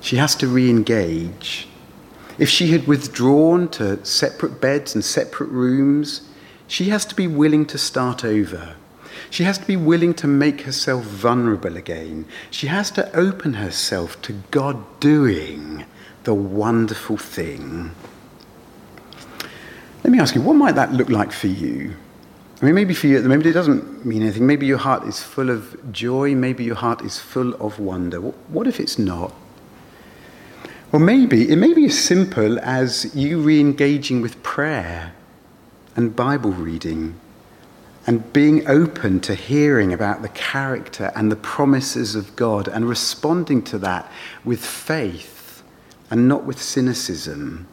She 0.00 0.14
has 0.14 0.36
to 0.36 0.46
re 0.46 0.70
engage. 0.70 1.66
If 2.38 2.48
she 2.48 2.68
had 2.68 2.86
withdrawn 2.86 3.66
to 3.70 4.04
separate 4.06 4.60
beds 4.60 4.94
and 4.94 5.04
separate 5.04 5.50
rooms, 5.50 6.22
she 6.68 6.90
has 6.90 7.04
to 7.06 7.16
be 7.16 7.26
willing 7.26 7.66
to 7.66 7.78
start 7.78 8.24
over. 8.24 8.76
She 9.28 9.42
has 9.42 9.58
to 9.58 9.66
be 9.66 9.76
willing 9.76 10.14
to 10.22 10.28
make 10.28 10.60
herself 10.60 11.02
vulnerable 11.02 11.76
again. 11.76 12.26
She 12.52 12.68
has 12.68 12.92
to 12.92 13.12
open 13.12 13.54
herself 13.54 14.22
to 14.22 14.34
God 14.52 15.00
doing 15.00 15.84
the 16.22 16.34
wonderful 16.34 17.16
thing. 17.16 17.90
Let 20.04 20.12
me 20.12 20.20
ask 20.20 20.34
you, 20.34 20.42
what 20.42 20.54
might 20.54 20.74
that 20.76 20.92
look 20.92 21.08
like 21.08 21.32
for 21.32 21.48
you? 21.48 21.94
I 22.60 22.64
mean, 22.64 22.74
maybe 22.74 22.94
for 22.94 23.06
you 23.06 23.16
at 23.16 23.22
the 23.22 23.28
moment 23.28 23.46
it 23.46 23.52
doesn't 23.52 24.04
mean 24.04 24.22
anything. 24.22 24.46
Maybe 24.46 24.66
your 24.66 24.78
heart 24.78 25.06
is 25.06 25.22
full 25.22 25.50
of 25.50 25.92
joy. 25.92 26.34
Maybe 26.34 26.64
your 26.64 26.74
heart 26.74 27.02
is 27.02 27.18
full 27.18 27.54
of 27.54 27.78
wonder. 27.78 28.18
What 28.18 28.66
if 28.66 28.80
it's 28.80 28.98
not? 28.98 29.32
Or 30.90 30.98
maybe 30.98 31.50
it 31.50 31.56
may 31.56 31.72
be 31.74 31.84
as 31.86 32.02
simple 32.02 32.58
as 32.60 33.14
you 33.14 33.40
re 33.40 33.60
engaging 33.60 34.22
with 34.22 34.42
prayer 34.42 35.12
and 35.94 36.16
Bible 36.16 36.52
reading 36.52 37.20
and 38.06 38.32
being 38.32 38.66
open 38.66 39.20
to 39.20 39.34
hearing 39.34 39.92
about 39.92 40.22
the 40.22 40.30
character 40.30 41.12
and 41.14 41.30
the 41.30 41.36
promises 41.36 42.14
of 42.14 42.34
God 42.36 42.66
and 42.66 42.88
responding 42.88 43.62
to 43.64 43.78
that 43.78 44.10
with 44.44 44.64
faith 44.64 45.62
and 46.10 46.26
not 46.26 46.44
with 46.44 46.60
cynicism. 46.60 47.66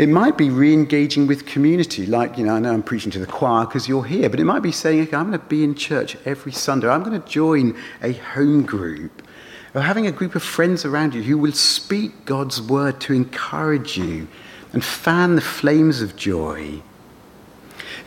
It 0.00 0.08
might 0.08 0.38
be 0.38 0.48
re 0.48 0.72
engaging 0.72 1.26
with 1.26 1.44
community, 1.44 2.06
like, 2.06 2.38
you 2.38 2.46
know, 2.46 2.54
I 2.54 2.58
know 2.58 2.72
I'm 2.72 2.82
preaching 2.82 3.12
to 3.12 3.18
the 3.18 3.26
choir 3.26 3.66
because 3.66 3.86
you're 3.86 4.02
here, 4.02 4.30
but 4.30 4.40
it 4.40 4.46
might 4.46 4.62
be 4.62 4.72
saying, 4.72 5.02
okay, 5.02 5.14
I'm 5.14 5.26
going 5.26 5.38
to 5.38 5.44
be 5.44 5.62
in 5.62 5.74
church 5.74 6.16
every 6.24 6.52
Sunday. 6.52 6.88
I'm 6.88 7.02
going 7.02 7.20
to 7.20 7.28
join 7.28 7.76
a 8.02 8.14
home 8.14 8.62
group 8.62 9.22
Or 9.74 9.82
having 9.82 10.06
a 10.06 10.10
group 10.10 10.34
of 10.34 10.42
friends 10.42 10.86
around 10.86 11.14
you 11.14 11.22
who 11.22 11.36
will 11.36 11.52
speak 11.52 12.24
God's 12.24 12.62
word 12.62 12.98
to 13.02 13.12
encourage 13.12 13.98
you 13.98 14.26
and 14.72 14.82
fan 14.82 15.34
the 15.34 15.42
flames 15.42 16.00
of 16.00 16.16
joy. 16.16 16.80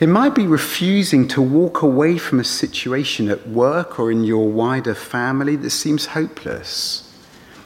It 0.00 0.08
might 0.08 0.34
be 0.34 0.48
refusing 0.48 1.28
to 1.28 1.40
walk 1.40 1.82
away 1.82 2.18
from 2.18 2.40
a 2.40 2.44
situation 2.44 3.28
at 3.28 3.48
work 3.48 4.00
or 4.00 4.10
in 4.10 4.24
your 4.24 4.48
wider 4.48 4.96
family 4.96 5.54
that 5.54 5.70
seems 5.70 6.06
hopeless. 6.06 7.03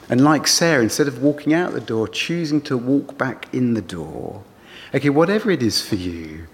And 0.09 0.21
like 0.21 0.47
Sarah, 0.47 0.81
instead 0.81 1.07
of 1.07 1.21
walking 1.21 1.53
out 1.53 1.73
the 1.73 1.79
door, 1.79 2.07
choosing 2.07 2.61
to 2.61 2.77
walk 2.77 3.17
back 3.17 3.53
in 3.53 3.75
the 3.75 3.81
door. 3.81 4.43
Okay, 4.93 5.09
whatever 5.09 5.51
it 5.51 5.61
is 5.61 5.87
for 5.87 5.95
you, 5.95 6.47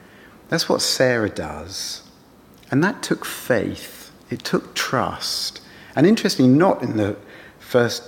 that's 0.50 0.68
what 0.68 0.82
Sarah 0.82 1.30
does. 1.30 2.04
And 2.70 2.84
that 2.84 3.02
took 3.02 3.24
faith, 3.26 4.12
it 4.30 4.44
took 4.44 4.76
trust. 4.76 5.62
And 5.96 6.06
interestingly, 6.06 6.52
not 6.52 6.84
in 6.84 6.98
the 6.98 7.16
first 7.60 8.04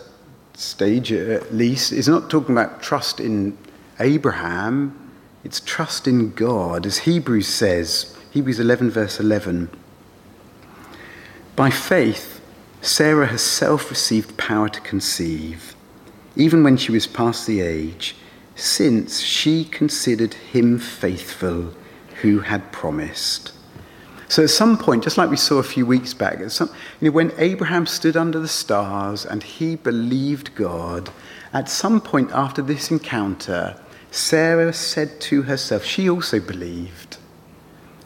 stage, 0.54 1.12
at 1.14 1.54
least, 1.54 1.94
is 1.94 2.10
not 2.10 2.30
talking 2.30 2.54
about 2.54 2.82
trust 2.82 3.20
in 3.20 3.58
Abraham, 4.00 5.12
it's 5.44 5.62
trust 5.62 6.08
in 6.08 6.34
God. 6.34 6.86
As 6.86 7.00
Hebrews 7.00 7.48
says, 7.48 8.18
Hebrews 8.32 8.60
11, 8.60 8.92
verse 8.92 9.20
11. 9.20 9.70
By 11.56 11.70
faith, 11.70 12.37
Sarah 12.82 13.28
herself 13.28 13.90
received 13.90 14.38
power 14.38 14.70
to 14.70 14.82
conceive, 14.82 15.76
even 16.36 16.64
when 16.64 16.78
she 16.78 16.92
was 16.92 17.08
past 17.08 17.48
the 17.48 17.62
age, 17.62 18.16
since 18.56 19.20
she 19.20 19.66
considered 19.66 20.34
him 20.34 20.80
faithful 20.80 21.74
who 22.22 22.40
had 22.40 22.72
promised. 22.72 23.54
So 24.30 24.44
at 24.44 24.50
some 24.50 24.78
point, 24.78 25.04
just 25.04 25.18
like 25.18 25.30
we 25.30 25.38
saw 25.38 25.58
a 25.58 25.64
few 25.64 25.86
weeks 25.86 26.14
back, 26.14 26.38
some, 26.50 26.70
you 27.00 27.10
know, 27.10 27.16
when 27.16 27.32
Abraham 27.38 27.86
stood 27.86 28.18
under 28.18 28.40
the 28.40 28.48
stars 28.48 29.26
and 29.26 29.42
he 29.42 29.76
believed 29.76 30.54
God, 30.56 31.10
at 31.54 31.70
some 31.70 32.02
point 32.02 32.32
after 32.32 32.62
this 32.62 32.92
encounter, 32.92 33.80
Sarah 34.12 34.74
said 34.74 35.22
to 35.22 35.44
herself, 35.44 35.86
she 35.86 36.10
also 36.10 36.40
believed. 36.40 37.18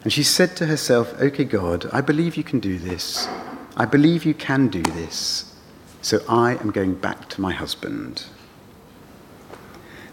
And 0.04 0.12
she 0.12 0.22
said 0.22 0.56
to 0.56 0.66
herself, 0.66 1.12
Okay, 1.20 1.44
God, 1.44 1.88
I 1.92 2.00
believe 2.00 2.36
you 2.36 2.44
can 2.44 2.60
do 2.60 2.78
this. 2.78 3.28
I 3.76 3.84
believe 3.84 4.24
you 4.24 4.34
can 4.34 4.68
do 4.68 4.82
this. 4.82 5.54
So 6.02 6.20
I 6.28 6.56
am 6.56 6.70
going 6.70 6.94
back 6.94 7.28
to 7.30 7.40
my 7.40 7.52
husband. 7.52 8.24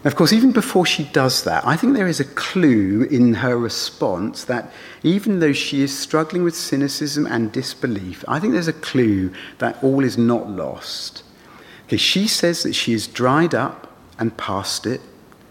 Now, 0.02 0.08
of 0.08 0.16
course, 0.16 0.32
even 0.32 0.52
before 0.52 0.86
she 0.86 1.04
does 1.04 1.44
that, 1.44 1.66
I 1.66 1.76
think 1.76 1.94
there 1.94 2.06
is 2.06 2.20
a 2.20 2.24
clue 2.24 3.02
in 3.10 3.34
her 3.34 3.58
response 3.58 4.44
that 4.44 4.72
even 5.02 5.40
though 5.40 5.52
she 5.52 5.82
is 5.82 5.96
struggling 5.96 6.42
with 6.42 6.56
cynicism 6.56 7.26
and 7.26 7.52
disbelief, 7.52 8.24
I 8.26 8.40
think 8.40 8.54
there's 8.54 8.68
a 8.68 8.72
clue 8.72 9.30
that 9.58 9.82
all 9.84 10.02
is 10.02 10.16
not 10.16 10.48
lost. 10.48 11.22
Okay, 11.84 11.98
she 11.98 12.28
says 12.28 12.62
that 12.62 12.74
she 12.74 12.94
is 12.94 13.06
dried 13.06 13.54
up 13.54 13.94
and 14.18 14.34
past 14.38 14.86
it. 14.86 15.02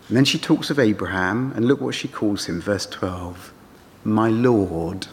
And 0.08 0.17
then 0.17 0.26
she 0.26 0.39
talks 0.39 0.72
of 0.72 0.80
Abraham, 0.80 1.52
and 1.56 1.65
look 1.65 1.82
what 1.82 1.93
she 1.93 2.08
calls 2.08 2.45
him, 2.45 2.60
verse 2.60 2.88
12 2.88 3.54
My 4.04 4.30
Lord. 4.30 5.06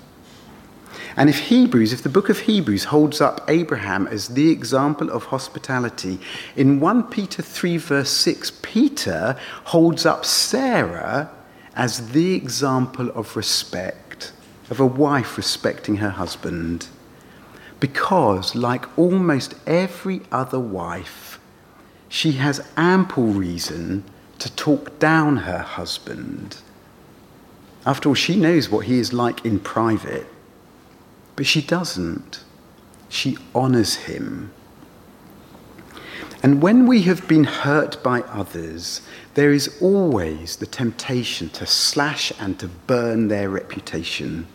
And 1.16 1.31
if 1.31 1.38
Hebrews, 1.38 1.94
if 1.94 2.02
the 2.02 2.11
book 2.11 2.29
of 2.29 2.40
Hebrews 2.40 2.85
holds 2.85 3.22
up 3.22 3.40
Abraham 3.48 4.07
as 4.07 4.29
the 4.29 4.50
example 4.50 5.11
of 5.11 5.24
hospitality, 5.24 6.18
in 6.57 6.79
1 6.79 7.05
Peter 7.05 7.40
3, 7.40 7.79
verse 7.79 8.11
6, 8.11 8.52
Peter 8.61 9.38
holds 9.64 10.05
up 10.05 10.26
Sarah 10.26 11.31
as 11.74 12.11
the 12.11 12.35
example 12.35 13.11
of 13.11 13.35
respect, 13.35 14.33
of 14.68 14.79
a 14.79 14.87
wife 14.87 15.38
respecting 15.38 15.96
her 15.96 16.11
husband. 16.11 16.88
Because, 17.81 18.55
like 18.55 18.98
almost 18.98 19.55
every 19.66 20.20
other 20.31 20.61
wife, 20.61 21.38
she 22.11 22.33
has 22.33 22.66
ample 22.76 23.26
reason 23.26 24.05
to 24.38 24.55
talk 24.55 24.98
down 24.98 25.38
her 25.38 25.59
husband. 25.59 26.59
After 27.87 28.11
all, 28.11 28.14
she 28.14 28.37
knows 28.37 28.68
what 28.68 28.85
he 28.87 28.98
is 28.98 29.14
like 29.14 29.46
in 29.46 29.61
private. 29.61 30.26
But 31.37 31.46
she 31.46 31.61
doesn't. 31.61 32.40
She 33.09 33.38
honours 33.55 33.94
him. 33.94 34.53
And 36.42 36.62
when 36.62 36.87
we 36.87 37.03
have 37.03 37.27
been 37.29 37.44
hurt 37.44 38.03
by 38.03 38.20
others, 38.22 39.03
there 39.35 39.53
is 39.53 39.77
always 39.81 40.57
the 40.57 40.66
temptation 40.66 41.49
to 41.51 41.66
slash 41.66 42.33
and 42.38 42.59
to 42.61 42.68
burn 42.68 43.29
their 43.29 43.49
reputation. 43.49 44.46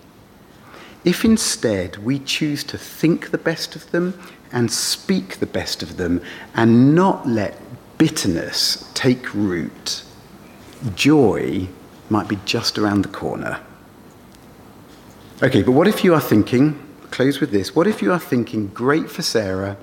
If 1.03 1.25
instead 1.25 1.97
we 1.97 2.19
choose 2.19 2.63
to 2.65 2.77
think 2.77 3.31
the 3.31 3.37
best 3.37 3.75
of 3.75 3.89
them 3.91 4.19
and 4.51 4.71
speak 4.71 5.37
the 5.37 5.45
best 5.45 5.81
of 5.81 5.97
them 5.97 6.21
and 6.53 6.93
not 6.93 7.27
let 7.27 7.57
bitterness 7.97 8.89
take 8.93 9.33
root, 9.33 10.03
joy 10.95 11.67
might 12.09 12.27
be 12.27 12.39
just 12.45 12.77
around 12.77 13.03
the 13.03 13.09
corner. 13.09 13.59
Okay, 15.43 15.63
but 15.63 15.71
what 15.71 15.87
if 15.87 16.03
you 16.03 16.13
are 16.13 16.21
thinking, 16.21 16.79
close 17.09 17.39
with 17.39 17.49
this, 17.49 17.75
what 17.75 17.87
if 17.87 18.03
you 18.03 18.11
are 18.11 18.19
thinking, 18.19 18.67
great 18.67 19.09
for 19.09 19.23
Sarah, 19.23 19.75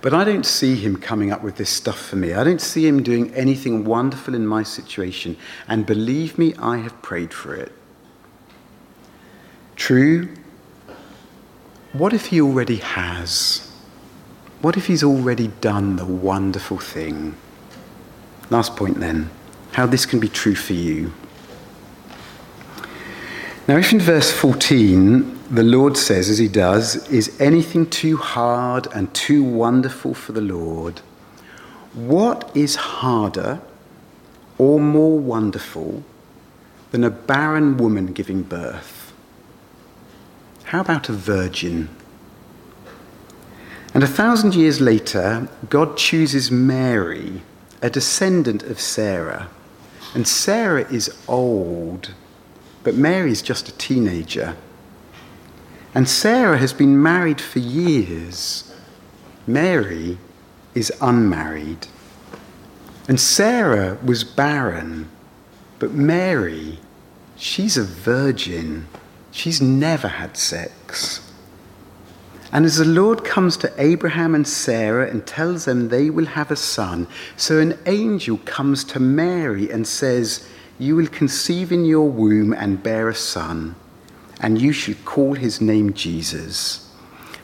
but 0.00 0.14
I 0.14 0.22
don't 0.22 0.46
see 0.46 0.76
him 0.76 0.96
coming 0.96 1.32
up 1.32 1.42
with 1.42 1.56
this 1.56 1.70
stuff 1.70 1.98
for 1.98 2.14
me. 2.14 2.32
I 2.32 2.44
don't 2.44 2.60
see 2.60 2.86
him 2.86 3.02
doing 3.02 3.34
anything 3.34 3.84
wonderful 3.84 4.36
in 4.36 4.46
my 4.46 4.62
situation. 4.62 5.36
And 5.66 5.84
believe 5.84 6.38
me, 6.38 6.54
I 6.60 6.76
have 6.76 7.02
prayed 7.02 7.34
for 7.34 7.56
it. 7.56 7.72
True. 9.74 10.28
What 11.92 12.12
if 12.12 12.26
he 12.26 12.40
already 12.40 12.76
has? 12.76 13.72
What 14.60 14.76
if 14.76 14.86
he's 14.86 15.02
already 15.02 15.48
done 15.60 15.96
the 15.96 16.06
wonderful 16.06 16.78
thing? 16.78 17.36
Last 18.50 18.76
point 18.76 19.00
then 19.00 19.30
how 19.72 19.86
this 19.86 20.06
can 20.06 20.20
be 20.20 20.28
true 20.28 20.54
for 20.54 20.74
you. 20.74 21.12
Now, 23.68 23.78
if 23.78 23.92
in 23.92 23.98
verse 23.98 24.30
14 24.30 25.38
the 25.50 25.64
Lord 25.64 25.96
says, 25.96 26.28
as 26.28 26.38
he 26.38 26.46
does, 26.46 27.08
is 27.10 27.40
anything 27.40 27.90
too 27.90 28.16
hard 28.16 28.86
and 28.94 29.12
too 29.12 29.42
wonderful 29.42 30.14
for 30.14 30.30
the 30.30 30.40
Lord? 30.40 31.00
What 31.92 32.48
is 32.54 32.76
harder 32.76 33.60
or 34.56 34.78
more 34.78 35.18
wonderful 35.18 36.04
than 36.92 37.02
a 37.02 37.10
barren 37.10 37.76
woman 37.76 38.12
giving 38.12 38.44
birth? 38.44 39.12
How 40.64 40.80
about 40.80 41.08
a 41.08 41.12
virgin? 41.12 41.88
And 43.94 44.04
a 44.04 44.08
thousand 44.08 44.54
years 44.54 44.80
later, 44.80 45.48
God 45.68 45.96
chooses 45.96 46.52
Mary, 46.52 47.42
a 47.82 47.90
descendant 47.90 48.62
of 48.62 48.80
Sarah. 48.80 49.48
And 50.14 50.28
Sarah 50.28 50.88
is 50.88 51.18
old 51.26 52.14
but 52.86 52.94
Mary's 52.94 53.42
just 53.42 53.68
a 53.68 53.76
teenager. 53.78 54.54
And 55.92 56.08
Sarah 56.08 56.56
has 56.58 56.72
been 56.72 57.02
married 57.02 57.40
for 57.40 57.58
years. 57.58 58.72
Mary 59.44 60.18
is 60.72 60.92
unmarried. 61.00 61.88
And 63.08 63.18
Sarah 63.18 63.98
was 64.04 64.22
barren, 64.22 65.10
but 65.80 65.94
Mary, 65.94 66.78
she's 67.34 67.76
a 67.76 67.82
virgin. 67.82 68.86
She's 69.32 69.60
never 69.60 70.06
had 70.06 70.36
sex. 70.36 71.28
And 72.52 72.64
as 72.64 72.76
the 72.76 72.84
Lord 72.84 73.24
comes 73.24 73.56
to 73.56 73.74
Abraham 73.78 74.32
and 74.36 74.46
Sarah 74.46 75.10
and 75.10 75.26
tells 75.26 75.64
them 75.64 75.88
they 75.88 76.08
will 76.08 76.26
have 76.26 76.52
a 76.52 76.56
son, 76.56 77.08
so 77.36 77.58
an 77.58 77.76
angel 77.86 78.38
comes 78.44 78.84
to 78.84 79.00
Mary 79.00 79.72
and 79.72 79.88
says, 79.88 80.46
you 80.78 80.96
will 80.96 81.06
conceive 81.06 81.72
in 81.72 81.84
your 81.84 82.08
womb 82.08 82.52
and 82.52 82.82
bear 82.82 83.08
a 83.08 83.14
son, 83.14 83.74
and 84.40 84.60
you 84.60 84.72
shall 84.72 84.94
call 85.04 85.34
his 85.34 85.60
name 85.60 85.92
Jesus. 85.92 86.90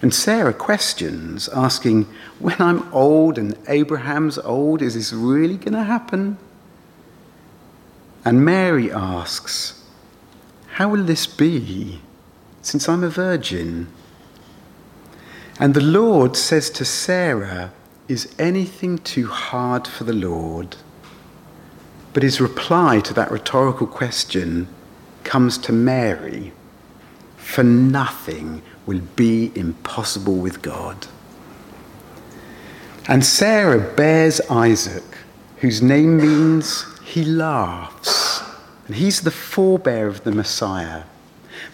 And 0.02 0.12
Sarah 0.12 0.52
questions, 0.52 1.48
asking, 1.48 2.04
When 2.40 2.60
I'm 2.60 2.92
old 2.92 3.38
and 3.38 3.56
Abraham's 3.68 4.36
old, 4.38 4.82
is 4.82 4.94
this 4.94 5.12
really 5.12 5.56
going 5.56 5.74
to 5.74 5.84
happen? 5.84 6.38
And 8.24 8.44
Mary 8.44 8.90
asks, 8.92 9.82
How 10.72 10.88
will 10.88 11.04
this 11.04 11.26
be, 11.26 12.00
since 12.62 12.88
I'm 12.88 13.04
a 13.04 13.08
virgin? 13.08 13.88
And 15.58 15.74
the 15.74 15.80
Lord 15.80 16.36
says 16.36 16.68
to 16.70 16.84
Sarah, 16.84 17.72
Is 18.08 18.34
anything 18.38 18.98
too 18.98 19.28
hard 19.28 19.86
for 19.86 20.02
the 20.02 20.12
Lord? 20.12 20.76
But 22.12 22.22
his 22.22 22.40
reply 22.40 23.00
to 23.00 23.14
that 23.14 23.30
rhetorical 23.30 23.86
question 23.86 24.68
comes 25.24 25.56
to 25.58 25.72
Mary 25.72 26.52
For 27.36 27.62
nothing 27.62 28.62
will 28.86 29.00
be 29.16 29.52
impossible 29.54 30.36
with 30.36 30.62
God. 30.62 31.06
And 33.08 33.24
Sarah 33.24 33.80
bears 33.80 34.40
Isaac, 34.50 35.04
whose 35.58 35.82
name 35.82 36.18
means 36.18 36.84
he 37.02 37.24
laughs. 37.24 38.42
And 38.86 38.96
he's 38.96 39.22
the 39.22 39.30
forebear 39.30 40.06
of 40.06 40.24
the 40.24 40.32
Messiah. 40.32 41.04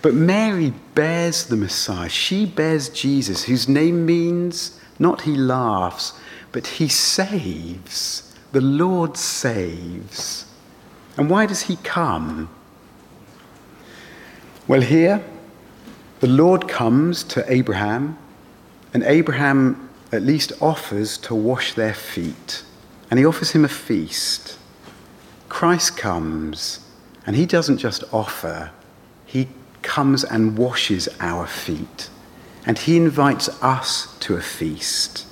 But 0.02 0.14
Mary 0.14 0.72
bears 0.94 1.46
the 1.46 1.56
Messiah. 1.56 2.08
She 2.08 2.46
bears 2.46 2.88
Jesus, 2.88 3.44
whose 3.44 3.68
name 3.68 4.06
means 4.06 4.78
not 4.98 5.22
he 5.22 5.36
laughs, 5.36 6.12
but 6.52 6.66
he 6.66 6.88
saves. 6.88 8.27
The 8.52 8.60
Lord 8.60 9.16
saves. 9.16 10.46
And 11.16 11.28
why 11.28 11.46
does 11.46 11.62
he 11.62 11.76
come? 11.76 12.48
Well, 14.66 14.80
here, 14.80 15.22
the 16.20 16.26
Lord 16.26 16.68
comes 16.68 17.24
to 17.24 17.44
Abraham, 17.52 18.18
and 18.92 19.02
Abraham 19.02 19.90
at 20.12 20.22
least 20.22 20.52
offers 20.60 21.18
to 21.18 21.34
wash 21.34 21.74
their 21.74 21.94
feet. 21.94 22.64
And 23.10 23.18
he 23.18 23.26
offers 23.26 23.52
him 23.52 23.64
a 23.64 23.68
feast. 23.68 24.58
Christ 25.48 25.96
comes, 25.96 26.80
and 27.26 27.36
he 27.36 27.46
doesn't 27.46 27.78
just 27.78 28.04
offer, 28.12 28.70
he 29.26 29.48
comes 29.82 30.24
and 30.24 30.56
washes 30.56 31.08
our 31.20 31.46
feet. 31.46 32.10
And 32.66 32.78
he 32.78 32.96
invites 32.96 33.48
us 33.62 34.16
to 34.20 34.36
a 34.36 34.42
feast. 34.42 35.27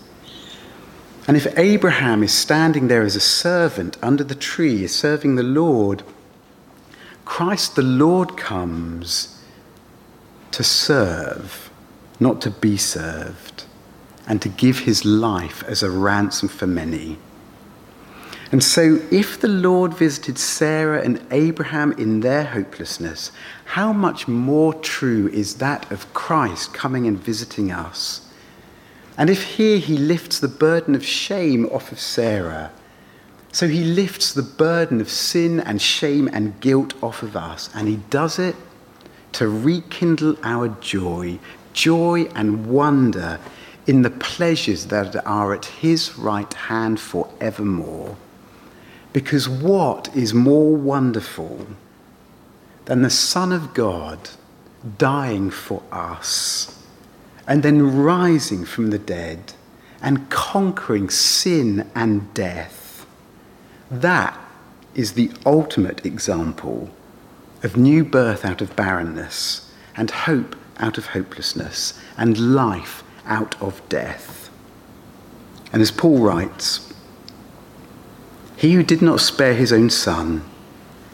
And 1.27 1.37
if 1.37 1.59
Abraham 1.59 2.23
is 2.23 2.33
standing 2.33 2.87
there 2.87 3.03
as 3.03 3.17
a 3.17 3.21
servant 3.21 3.97
under 4.01 4.23
the 4.23 4.35
tree, 4.35 4.87
serving 4.87 5.35
the 5.35 5.43
Lord, 5.43 6.05
Christ 7.25 7.75
the 7.75 7.83
Lord 7.83 8.37
comes 8.37 9.43
to 10.53 10.63
serve, 10.63 11.71
not 12.21 12.41
to 12.43 12.51
be 12.51 12.77
served, 12.77 13.65
and 14.29 14.41
to 14.43 14.49
give 14.49 14.81
his 14.81 15.05
life 15.05 15.65
as 15.65 15.83
a 15.83 15.91
ransom 15.91 16.49
for 16.49 16.67
many. 16.67 17.19
And 18.53 18.63
so, 18.63 19.01
if 19.11 19.41
the 19.41 19.49
Lord 19.49 19.95
visited 19.95 20.39
Sarah 20.39 21.03
and 21.03 21.25
Abraham 21.33 21.91
in 21.93 22.21
their 22.21 22.45
hopelessness, 22.45 23.33
how 23.65 23.93
much 23.93 24.29
more 24.29 24.73
true 24.75 25.29
is 25.29 25.57
that 25.57 25.91
of 25.91 26.13
Christ 26.15 26.73
coming 26.73 27.09
and 27.09 27.19
visiting 27.19 27.73
us? 27.73 28.26
And 29.19 29.31
if 29.31 29.57
here 29.57 29.79
he 29.79 29.97
lifts 29.97 30.39
the 30.39 30.49
burden 30.49 30.95
of 30.95 31.05
shame 31.05 31.67
off 31.67 31.91
of 31.91 31.99
Sarah, 31.99 32.71
so 33.51 33.69
he 33.69 33.85
lifts 33.85 34.35
the 34.35 34.43
burden 34.43 35.01
of 35.01 35.09
sin 35.09 35.61
and 35.61 35.81
shame 35.81 36.29
and 36.33 36.61
guilt 36.61 36.93
off 37.03 37.23
of 37.23 37.37
us, 37.37 37.71
and 37.75 37.89
he 37.89 37.97
does 38.11 38.39
it 38.39 38.55
to 39.33 39.49
rekindle 39.49 40.37
our 40.43 40.69
joy, 40.69 41.39
joy 41.73 42.25
and 42.35 42.67
wonder 42.67 43.39
in 43.87 44.03
the 44.03 44.11
pleasures 44.11 44.87
that 44.87 45.17
are 45.25 45.55
at 45.55 45.65
his 45.67 46.19
right 46.19 46.53
hand 46.53 47.01
forevermore. 47.01 48.17
Because 49.13 49.49
what 49.49 50.15
is 50.15 50.35
more 50.35 50.77
wonderful 50.77 51.67
than 52.85 53.01
the 53.01 53.11
Son 53.11 53.53
of 53.53 53.73
God 53.73 54.31
dying 54.99 55.51
for 55.51 55.83
us 55.91 56.76
and 57.47 57.63
then 57.63 57.97
rising 57.97 58.65
from 58.65 58.91
the 58.91 58.99
dead 58.99 59.53
and 60.03 60.29
conquering 60.31 61.11
sin 61.11 61.91
and 61.95 62.33
death? 62.35 63.07
That 63.91 64.39
is 64.95 65.13
the 65.13 65.31
ultimate 65.45 66.05
example 66.05 66.91
of 67.63 67.77
new 67.77 68.05
birth 68.05 68.45
out 68.45 68.61
of 68.61 68.77
barrenness 68.77 69.73
and 69.97 70.11
hope 70.11 70.57
out 70.79 70.99
of 70.99 71.07
hopelessness 71.09 71.99
and 72.17 72.55
life 72.55 73.03
out 73.25 73.61
of 73.61 73.87
death. 73.89 74.51
And 75.73 75.83
as 75.83 75.91
Paul 75.91 76.19
writes, 76.19 76.93
he 78.57 78.73
who 78.73 78.83
did 78.83 79.03
not 79.03 79.21
spare 79.21 79.55
his 79.55 79.73
own 79.73 79.91
son, 79.91 80.43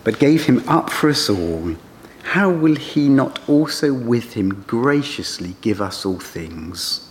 but 0.04 0.18
gave 0.18 0.44
him 0.44 0.62
up 0.68 0.90
for 0.90 1.10
us 1.10 1.28
all, 1.28 1.76
how 2.22 2.50
will 2.50 2.76
he 2.76 3.08
not 3.08 3.40
also 3.48 3.92
with 3.92 4.34
him 4.34 4.64
graciously 4.66 5.56
give 5.60 5.80
us 5.80 6.06
all 6.06 6.18
things? 6.18 7.08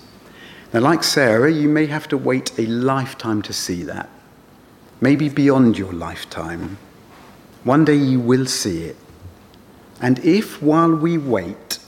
Now, 0.74 0.80
like 0.80 1.04
Sarah, 1.04 1.52
you 1.52 1.68
may 1.68 1.86
have 1.88 2.08
to 2.10 2.18
wait 2.18 2.58
a 2.58 2.66
lifetime 2.66 3.42
to 3.44 3.54
see 3.54 3.84
that. 3.84 4.10
Maybe 5.02 5.30
beyond 5.30 5.78
your 5.78 5.92
lifetime. 5.92 6.78
One 7.64 7.86
day 7.86 7.96
you 7.96 8.20
will 8.20 8.46
see 8.46 8.84
it. 8.84 8.96
And 10.00 10.20
if 10.20 10.62
while 10.62 10.96
we 10.96 11.18
wait, 11.18 11.80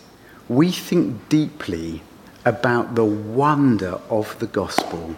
we 0.49 0.71
think 0.71 1.29
deeply 1.29 2.03
about 2.45 2.95
the 2.95 3.05
wonder 3.05 3.99
of 4.09 4.37
the 4.39 4.47
gospel, 4.47 5.15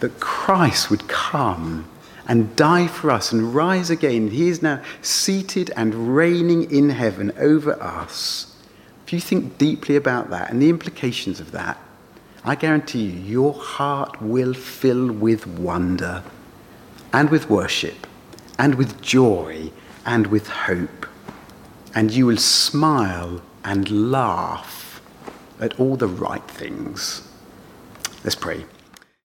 that 0.00 0.20
Christ 0.20 0.90
would 0.90 1.06
come 1.06 1.86
and 2.26 2.54
die 2.56 2.86
for 2.86 3.10
us 3.10 3.32
and 3.32 3.54
rise 3.54 3.90
again. 3.90 4.28
He 4.28 4.48
is 4.48 4.62
now 4.62 4.82
seated 5.02 5.70
and 5.76 6.16
reigning 6.16 6.70
in 6.70 6.90
heaven 6.90 7.32
over 7.38 7.80
us. 7.82 8.56
If 9.06 9.12
you 9.12 9.20
think 9.20 9.58
deeply 9.58 9.96
about 9.96 10.30
that 10.30 10.50
and 10.50 10.62
the 10.62 10.70
implications 10.70 11.40
of 11.40 11.52
that, 11.52 11.78
I 12.44 12.54
guarantee 12.54 13.04
you, 13.04 13.20
your 13.20 13.54
heart 13.54 14.20
will 14.20 14.54
fill 14.54 15.10
with 15.12 15.46
wonder 15.46 16.22
and 17.12 17.30
with 17.30 17.48
worship 17.48 18.06
and 18.58 18.74
with 18.74 19.00
joy 19.00 19.70
and 20.04 20.26
with 20.26 20.48
hope. 20.48 21.06
And 21.94 22.10
you 22.10 22.26
will 22.26 22.36
smile 22.36 23.40
and 23.64 24.10
laugh 24.10 25.00
at 25.60 25.78
all 25.78 25.96
the 25.96 26.08
right 26.08 26.46
things. 26.48 27.26
Let's 28.24 28.34
pray. 28.34 28.64